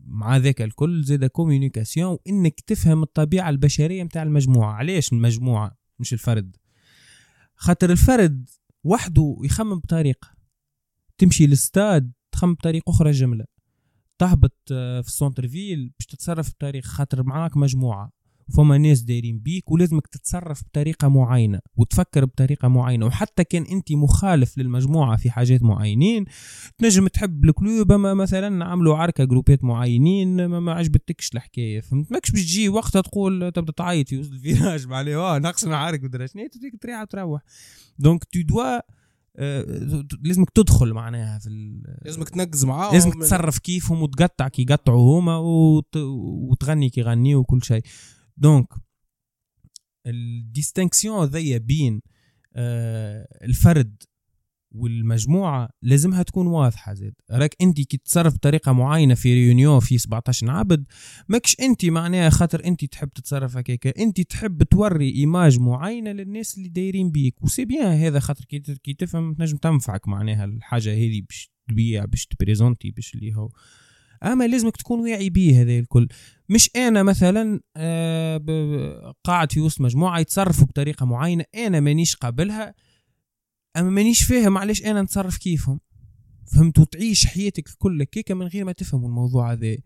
[0.06, 4.72] مع ذاك الكل زاد communication وإنك تفهم الطبيعة البشرية متاع المجموعة.
[4.72, 6.56] علاش المجموعة؟ مش الفرد.
[7.56, 8.48] خاطر الفرد
[8.84, 10.28] وحده يخمم بطريقة.
[11.18, 13.53] تمشي للستاد تخمم بطريقة أخرى جمله
[14.24, 18.10] تهبط آه، في ال centre-ville باش تتصرف بطريقة خاطر معاك مجموعة.
[18.56, 23.06] فما ناس دايرين بيك ولازمك تتصرف بطريقة معينة وتفكر بطريقة معينة.
[23.06, 26.24] وحتى كان أنت مخالف للمجموعة في حاجات معينين
[26.78, 31.80] تنجم تحب ال club اما مثلا عملوا عركة groupات معينين ما, ما عجبتكش الحكاية.
[31.80, 35.76] فهمت؟ ماكش باش تجي وقتها تقول تبدأ تعيط في وسط ال virage معناها آه ناقصنا
[35.76, 36.48] عارك ودرا شنو
[36.80, 37.42] تريح وتروح.
[37.98, 38.80] donc tu dois
[40.22, 45.36] لازمك تدخل معناها في ال- لازمك تنقز معاهم لازمك تصرف كيفهم وتقطع كي يقطعوا هما
[45.38, 45.96] وت...
[46.50, 47.82] وتغني كي يغنيوا وكل شيء.
[48.36, 48.66] donc
[50.06, 52.00] ال distinction ذي بين
[53.42, 54.02] الفرد
[54.74, 60.50] والمجموعة لازمها تكون واضحة زاد راك انت كي تتصرف بطريقة معينة في réunion في 17
[60.50, 60.86] عبد
[61.28, 66.68] ماكش انت معناها خاطر انت تحب تتصرف هكاك انت تحب توري image معينة للناس اللي
[66.68, 71.50] دايرين بيك و c'est bien هذا خاطر كي, تفهم تنجم تنفعك معناها الحاجة هذه باش
[71.68, 73.48] تبيع باش ت présenter باش اللي هو.
[74.22, 76.08] أما لازمك تكون واعي بيه هذا الكل.
[76.48, 82.74] مش أنا مثلا آه، قاعد في وسط مجموعة يتصرفوا بطريقة معينة أنا مانيش قابلها
[83.76, 85.80] أما مانيش فاهم علاش أنا نتصرف كيفهم.
[86.54, 89.76] فهمت وتعيش حياتك الكل كيكا من غير ما تفهموا الموضوع هذا.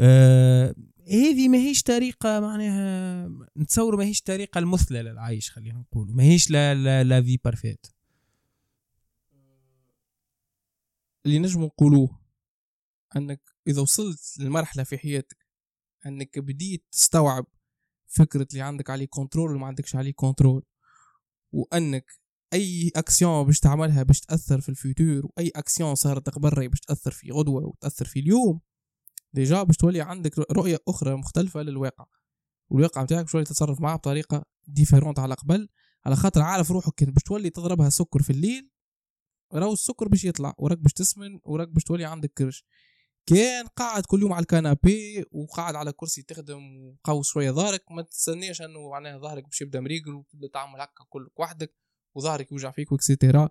[0.00, 0.74] آه
[1.08, 7.22] هذه ماهيش طريقة معناها نتصور ماهيش طريقة المثلى للعيش خلينا نقول ماهيش la la la
[7.22, 7.86] vie parfaite
[11.26, 12.20] اللي نجم نقولوه
[13.16, 15.46] أنك إذا وصلت لمرحله في حياتك
[16.06, 17.46] أنك بديت تستوعب
[18.06, 20.62] فكرة اللي عندك عليه contrôle وما عندكش عليه contrôle
[21.52, 22.12] وأنك
[22.52, 27.10] أي أكسيون باش تعملها باش تأثر في ال futur وأي أكسيون صارت قبل باش تأثر
[27.10, 28.60] في غدوة وتأثر في اليوم
[29.32, 32.06] déjà باش تولي عندك رؤية أخرى مختلفة للواقع.
[32.70, 35.68] والواقع بتاعك باش تولي تتصرف معاه بطريقة différente على قبل
[36.06, 38.70] على خاطر عارف روحك كان باش تولي تضربها سكر في الليل
[39.54, 42.64] راهو السكر باش يطلع وراك باش تسمن وراك باش تولي عندك كرش.
[43.26, 48.02] كان قاعد كل يوم على ال canapé وقاعد على كرسي تخدم وقوي شوية ظهرك ما
[48.02, 51.74] تستناش إنه معناها ظهرك باش يبدأ مريقل وتبدأ تعمل هكا كلك وحدك.
[52.18, 53.48] وظهرك يوجع فيك et cetera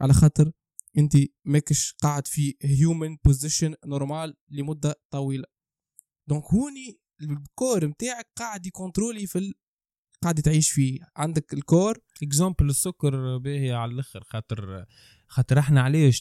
[0.00, 0.52] على خاطر
[0.98, 1.12] أنت
[1.44, 5.44] ماكش قاعد في human position normal لمدة طويلة.
[6.26, 9.52] donc هوني ال corps نتاعك قاعد ي contrôler في ال...
[10.22, 10.98] قاعد تعيش فيه.
[11.16, 14.24] عندك ال corps؟ exemple السكر باهي على الأخر.
[14.24, 14.84] خاطر
[15.28, 16.20] خاطر إحنا علاش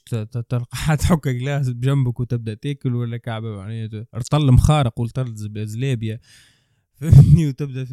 [0.50, 5.02] تلقى حد حك glace بجنبك وتبدأ تاكل ولا كعبة يعني رطل مخارق
[5.34, 6.22] زب- زلابيه
[7.02, 7.84] فهمني؟ وتبدأ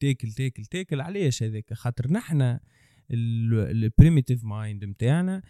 [0.00, 1.00] تاكل تاكل تاكل.
[1.00, 2.60] علاش هذاك؟ خاطر نحنا
[3.10, 5.42] ال primitive mind نتاعنا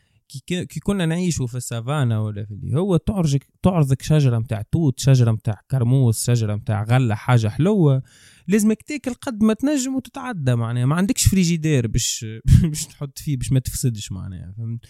[0.47, 5.33] كي كنا نعيشوا في السافانا ولا في اللي هو تعرجك تعرضك شجره متاع توت شجره
[5.33, 8.03] متاع كرموس شجره متاع غله حاجة حلوة
[8.49, 12.27] لازمك تاكل قد ما تنجم وتتعدى معناها ما عندكش فريجيدير باش
[12.63, 14.85] باش تحط فيه باش ما تفسدش معناها فهمت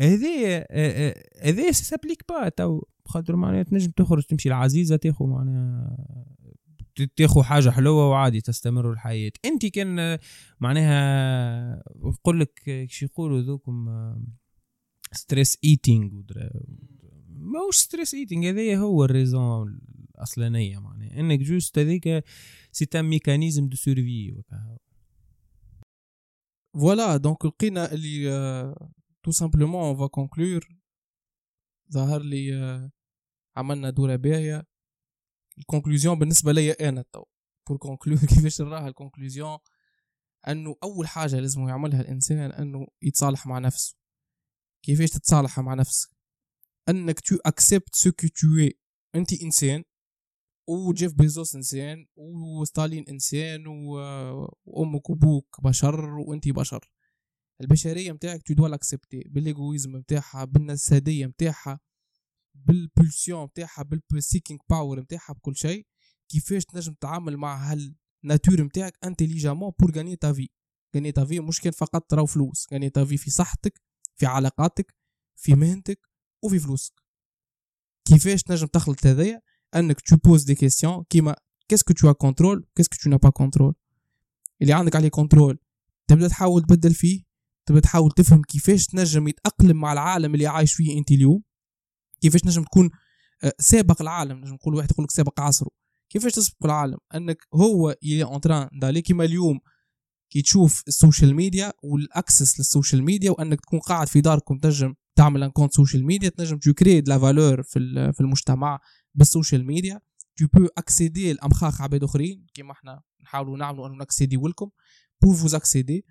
[0.00, 0.66] هذا
[1.42, 5.96] هذا s'applique pas تو خاطر معناها تنجم تخرج تمشي العزيزه تاخذ معناها
[7.16, 9.32] تاخذ حاجة حلوة وعادي تستمر الحياة.
[9.44, 10.18] أنت كان
[10.60, 13.88] معناها نقول لك شو يقولوا ذوكم
[15.12, 16.32] stress eating
[17.28, 19.80] ماهوش stress eating هذايا هو ال raison
[20.14, 21.20] الأصلانية معناها.
[21.20, 22.24] إنك juste هذيك
[22.72, 24.42] c'est un mécanisme de survie
[26.74, 28.74] voilà donc لقينا اللي
[29.22, 30.68] tout simplement on va conclure
[31.92, 32.90] ظهر لي
[33.56, 34.73] عملنا دورة باهية.
[35.58, 37.24] ال conclusion بالنسبة ليا أنا تو.
[37.68, 39.58] pour conclure كيفاش نراها ال conclusion
[40.48, 43.96] أنه أول حاجة لازم يعملها الإنسان أنه يتصالح مع نفسه.
[44.82, 46.08] كيفاش تتصالح مع نفسك؟
[46.88, 48.68] أنك tu acceptes ce que tu
[49.14, 49.84] أنت إنسان
[50.68, 56.90] وجيف بيزوس إنسان وستالين إنسان وامك وابوك بشر وانت بشر.
[57.60, 61.80] البشرية متاعك tu dois l'accepter بال égoïsme متاعها بالسادية متاعها.
[62.54, 65.86] بال pulsion متاعها بال seeking power متاعها بكل شيء
[66.28, 70.48] كيفاش تنجم تتعامل مع هال nature متاعك intelligemment pour gagner ta vie
[70.94, 73.80] gagner ta vie مش كان فقط تراو فلوس gagner ta vie في صحتك
[74.16, 74.94] في علاقاتك
[75.36, 76.08] في مهنتك
[76.42, 76.92] وفي فلوسك.
[78.04, 79.40] كيفاش تنجم تخلط هذايا؟
[79.74, 81.36] أنك tu poses des questions كيما
[81.68, 83.74] qu'est-ce que tu contrôles qu'est-ce que tu pas contrôles
[84.62, 85.58] اللي عندك عليه contrôle
[86.08, 87.24] تبدأ تحاول تبدل فيه
[87.66, 91.42] تبدأ تحاول تفهم كيفاش تنجم يتأقلم مع العالم اللي عايش فيه انت اليوم.
[92.24, 92.90] كيفاش تنجم تكون
[93.44, 95.70] آه، سابق العالم نجم نقول واحد يقول لك سابق عصره.
[96.10, 99.60] كيفاش تسبق العالم؟ أنك هو il est en train d'aller كيما اليوم
[100.30, 104.58] كي تشوف ال social media وال access لل social media وأنك تكون قاعد في داركم
[104.58, 108.80] تنجم تعمل un compte social media تنجم tu crées la valeur في في المجتمع
[109.14, 110.00] بال social media.
[110.36, 114.70] tu peux accéder لأمخاخ عباد أخرين كيما إحنا نحاولوا نعملوا أنه ن accéder لكم
[115.22, 116.04] pour vous accéder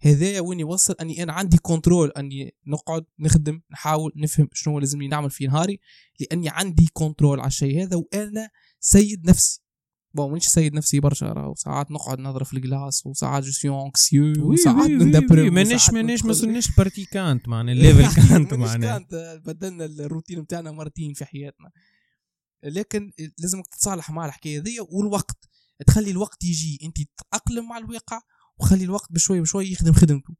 [0.00, 5.30] هذايا وين يوصل؟ أني أنا عندي contrôle أني نقعد نخدم نحاول نفهم شنو لازمني نعمل
[5.30, 5.80] في نهاري
[6.20, 8.48] لأني عندي contrôle على الشيء هذا وأنا
[8.80, 9.60] سيد نفسي.
[10.14, 11.54] bon مانيش سيد نفسي برشا راهو.
[11.54, 16.32] ساعات نقعد نضرب في ال glace وساعات je suis anxieux وساعات ندبر مانيش مانيش ما
[16.32, 18.98] صرناش partis كانت معناها ال level كانت معناها.
[18.98, 21.70] كانت بدلنا الروتين بتاعنا مرتين في حياتنا.
[22.64, 25.48] لكن لازمك تتصالح مع الحكاية ذي والوقت.
[25.86, 26.78] تخلي الوقت يجي.
[26.82, 28.20] أنت تتأقلم مع الواقع
[28.58, 30.34] وخلي الوقت بشوي بشوي يخدم خدمته.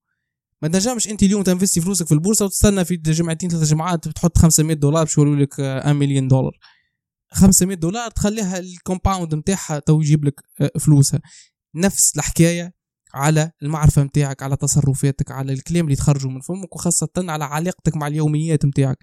[0.62, 4.38] ما تنجمش أنت اليوم ت investir فلوسك في البورصة وتستنى في جمعتين ثلاث جمعات تحط
[4.38, 6.58] 500 دولار باش يولوا لك 1 مليون دولار.
[7.32, 11.20] 500 دولار تخليها ال compound نتاعها تو يجيب لك آه، فلوسها.
[11.74, 12.74] نفس الحكاية
[13.14, 18.06] على المعرفة نتاعك على تصرفاتك على الكلام اللي تخرجوا من فمك وخاصة على علاقتك مع
[18.06, 18.98] اليوميات نتاعك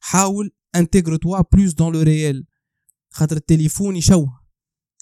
[0.00, 2.44] حاول intègre-toi plus dans le réel
[3.10, 4.43] خاطر التليفون يشوه.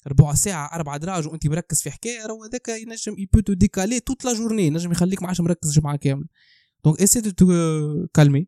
[0.06, 4.00] ربع ساعة أربع دراج وأنت مركز في حكاية راهو هذاك ينجم ي peut te décaler
[4.00, 6.26] toute la journée ينجم يخليك ما عادش مركز جمعة كاملة.
[6.84, 8.46] donc essaie de calmer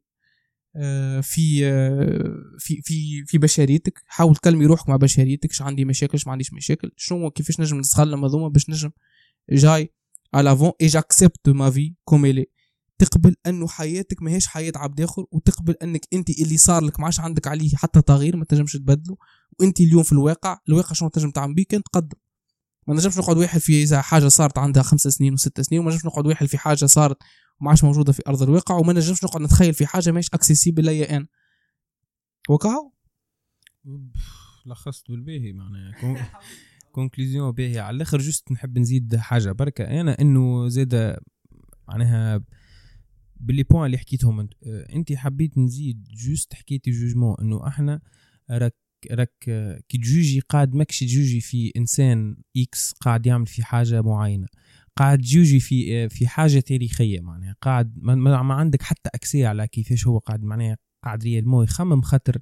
[1.22, 6.26] في uh, في في في بشريتك حاول تكلمي روحك مع بشريتك اش عندي مشاكل اش
[6.26, 8.90] ما عنديش مشاكل شنو كيفاش نجم نتكلم هذوما باش نجم
[9.50, 12.46] j'aille à l'avant et j'accepte ma vie comme elle est
[13.04, 17.20] تقبل انه حياتك ماهيش حياة عبد آخر وتقبل انك انت اللي صار لك ما عادش
[17.20, 19.16] عندك عليه حتى تغيير ما تنجمش تبدله.
[19.60, 22.18] وانت اليوم في الواقع الواقع شنو تنجم تعمل بيه؟ كان تقدم.
[22.86, 26.26] ما نجمش نقعد واحد في حاجة صارت عندها خمس سنين وست سنين وما نجمش نقعد
[26.26, 27.16] واحد في حاجة صارت
[27.60, 31.16] وما عادش موجودة في أرض الواقع وما نجمش نقعد نتخيل في حاجة ماهيش accessible ليا
[31.16, 31.26] أنا.
[32.48, 32.92] وكاهو
[34.66, 36.30] لخصت بالباهي معناها.
[36.92, 39.84] conclusion باهي على الآخر juste نحب نزيد حاجة بركة.
[40.00, 41.16] أنا إنه زاد
[41.88, 42.44] معناها
[43.44, 44.54] باللي points اللي حكيتهم انت.
[44.66, 48.00] انت حبيت نزيد juste حكيتي jugement إنه أحنا
[48.50, 48.74] راك
[49.10, 49.34] راك
[49.88, 54.46] كي تجوجي قاعد ماكش تجوجي في إنسان X قاعد يعمل في حاجة معينة.
[54.96, 57.54] قاعد تجوجي في في حاجة تاريخية معناها.
[57.60, 62.38] قاعد ما, ما عندك حتى accès على كيفاش هو قاعد معناها قاعد réellement يخمم خاطر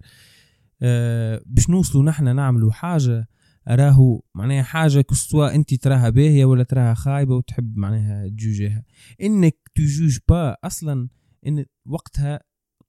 [0.82, 3.28] آه باش نوصلوا نحنا نعملوا حاجة
[3.68, 8.84] راهو معناها حاجة que ce soit أنت تراها باهية ولا تراها خايبة وتحب معناها تجوجيها.
[9.22, 11.08] إنك tu juges pas أصلا
[11.46, 12.40] إن وقتها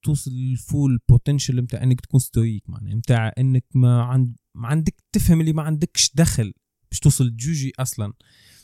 [0.03, 4.95] توصل لل full potential نتاع إنك تكون stoïque معناها نتاع إنك ما عند ما عندك
[5.11, 6.53] تفهم اللي ما عندكش دخل
[6.91, 8.13] باش توصل تجوجي أصلا.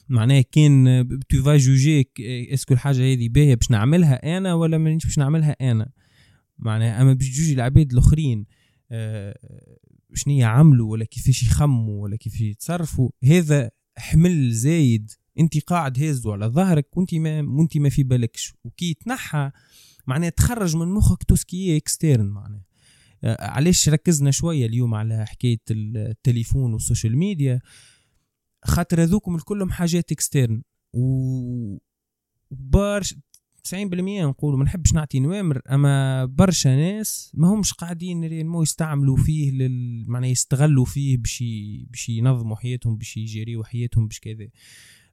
[0.10, 2.12] معناها كان tu vas juger
[2.54, 5.92] est-ce que الحاجة هذه باهية باش نعملها أنا ولا مانيش باش نعملها أنا.
[6.58, 8.46] معناها أما باش تجوجي العباد الآخرين
[10.14, 16.46] شنو يعملوا ولا كيفاش يخموا ولا كيف يتصرفوا هذا حمل زايد انت قاعد هازه على
[16.46, 18.54] ظهرك وانت ما وانت ما في بالكش.
[18.64, 19.52] وكي تنحى
[20.08, 22.64] معناها تخرج من مخك tout ce qui est externe معناها.
[23.24, 27.62] آه، علاش ركزنا شوية اليوم على حكاية التليفون وال social media؟
[28.66, 30.62] خاطر هذوكم الكلهم حاجات externes
[30.94, 31.78] و
[32.52, 33.16] برش
[33.68, 39.52] 90% نقولوا ما نحبش نعطي نوامر أما برشا ناس ما همش قاعدين مو يستعملوا فيه
[39.52, 41.44] لل معناها يستغلوا فيه باش
[41.90, 44.48] باش ينظموا حياتهم باش يجريوا حياتهم باش كذا.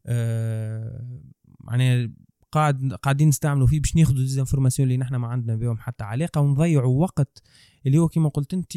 [0.06, 1.20] آه
[1.60, 2.10] معناها
[2.52, 6.40] قاعد قاعدين نستعملوا فيه باش ناخذوا des informations اللي نحن ما عندنا بهم حتى علاقة
[6.40, 7.42] ونضيعوا وقت
[7.86, 8.72] اللي هو كما قلت انت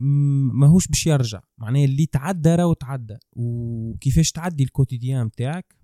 [0.00, 1.40] ماهوش باش يرجع.
[1.58, 3.16] معناها اللي تعدى راهو تعدى.
[3.32, 5.76] وكيفاش تعدي ال quotidien بتاعك؟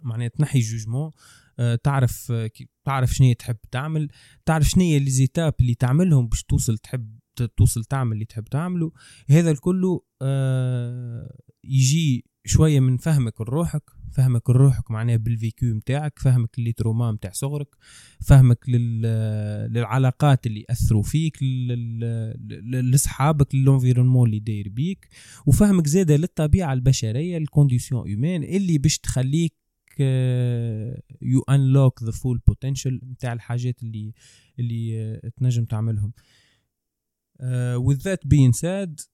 [0.00, 1.10] معناها تنحي jugement
[1.84, 2.50] تعرف آه،
[2.84, 4.08] تعرف شنو تحب تعمل
[4.46, 7.18] تعرف شنو les étapes اللي تعملهم باش توصل تحب
[7.56, 8.92] توصل تعمل اللي تحب تعمله
[9.28, 13.82] هذا الكل آه، يجي شوية من فهمك لروحك
[14.12, 17.68] فهمك لروحك معناه بال vécu متاعك فهمك ل les traumas متاع صغرك
[18.26, 19.02] فهمك لل...
[19.72, 21.42] للعلاقات اللي اثروا فيك.
[21.42, 25.08] لل- لاصحابك لل environnement اللي داير بيك
[25.46, 29.61] وفهمك زاده للطبيعة البشرية ال condition humaine اللي باش تخليك
[31.22, 34.14] you unlock the full potential نتاع الحاجات اللي
[34.58, 36.12] اللي آه، تنجم تعملهم.
[37.88, 39.12] with that being said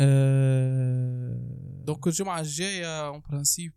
[0.00, 0.04] uh,
[1.84, 3.72] donc الجمعة الجاية en principe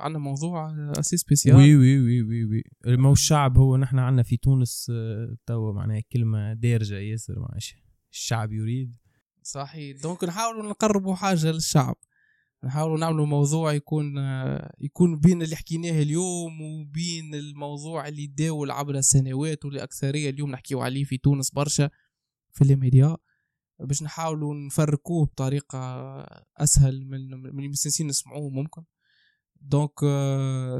[0.00, 2.62] عندنا موضوع assez spécial oui oui oui oui oui.
[2.96, 7.84] ما هو الشعب هو نحن عندنا في تونس آه، توا معناها كلمة دارجة ياسر ماشي
[8.12, 8.96] الشعب يريد.
[9.42, 10.02] صحيح.
[10.02, 11.96] donc نحاولوا نقربوا حاجة للشعب.
[12.64, 14.18] نحاولوا نعملوا موضوع يكون
[14.80, 20.80] يكون بين اللي حكيناه اليوم وبين الموضوع اللي داول عبر السنوات واللي أكثرية اليوم نحكيو
[20.80, 21.90] عليه في تونس برشا
[22.52, 23.16] في الميديا.
[23.80, 25.78] باش نحاولوا نفركوه بطريقة
[26.56, 28.82] أسهل من من المستنسين نسمعوه ممكن.
[29.60, 30.00] donc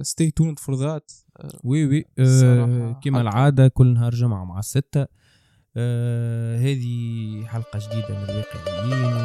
[0.02, 1.12] stay tuned for that
[1.64, 3.20] oui oui حلقة.
[3.20, 5.06] العادة كل نهار جمعة مع الستة
[5.76, 9.24] آه هذه حلقة جديدة من الواقعيين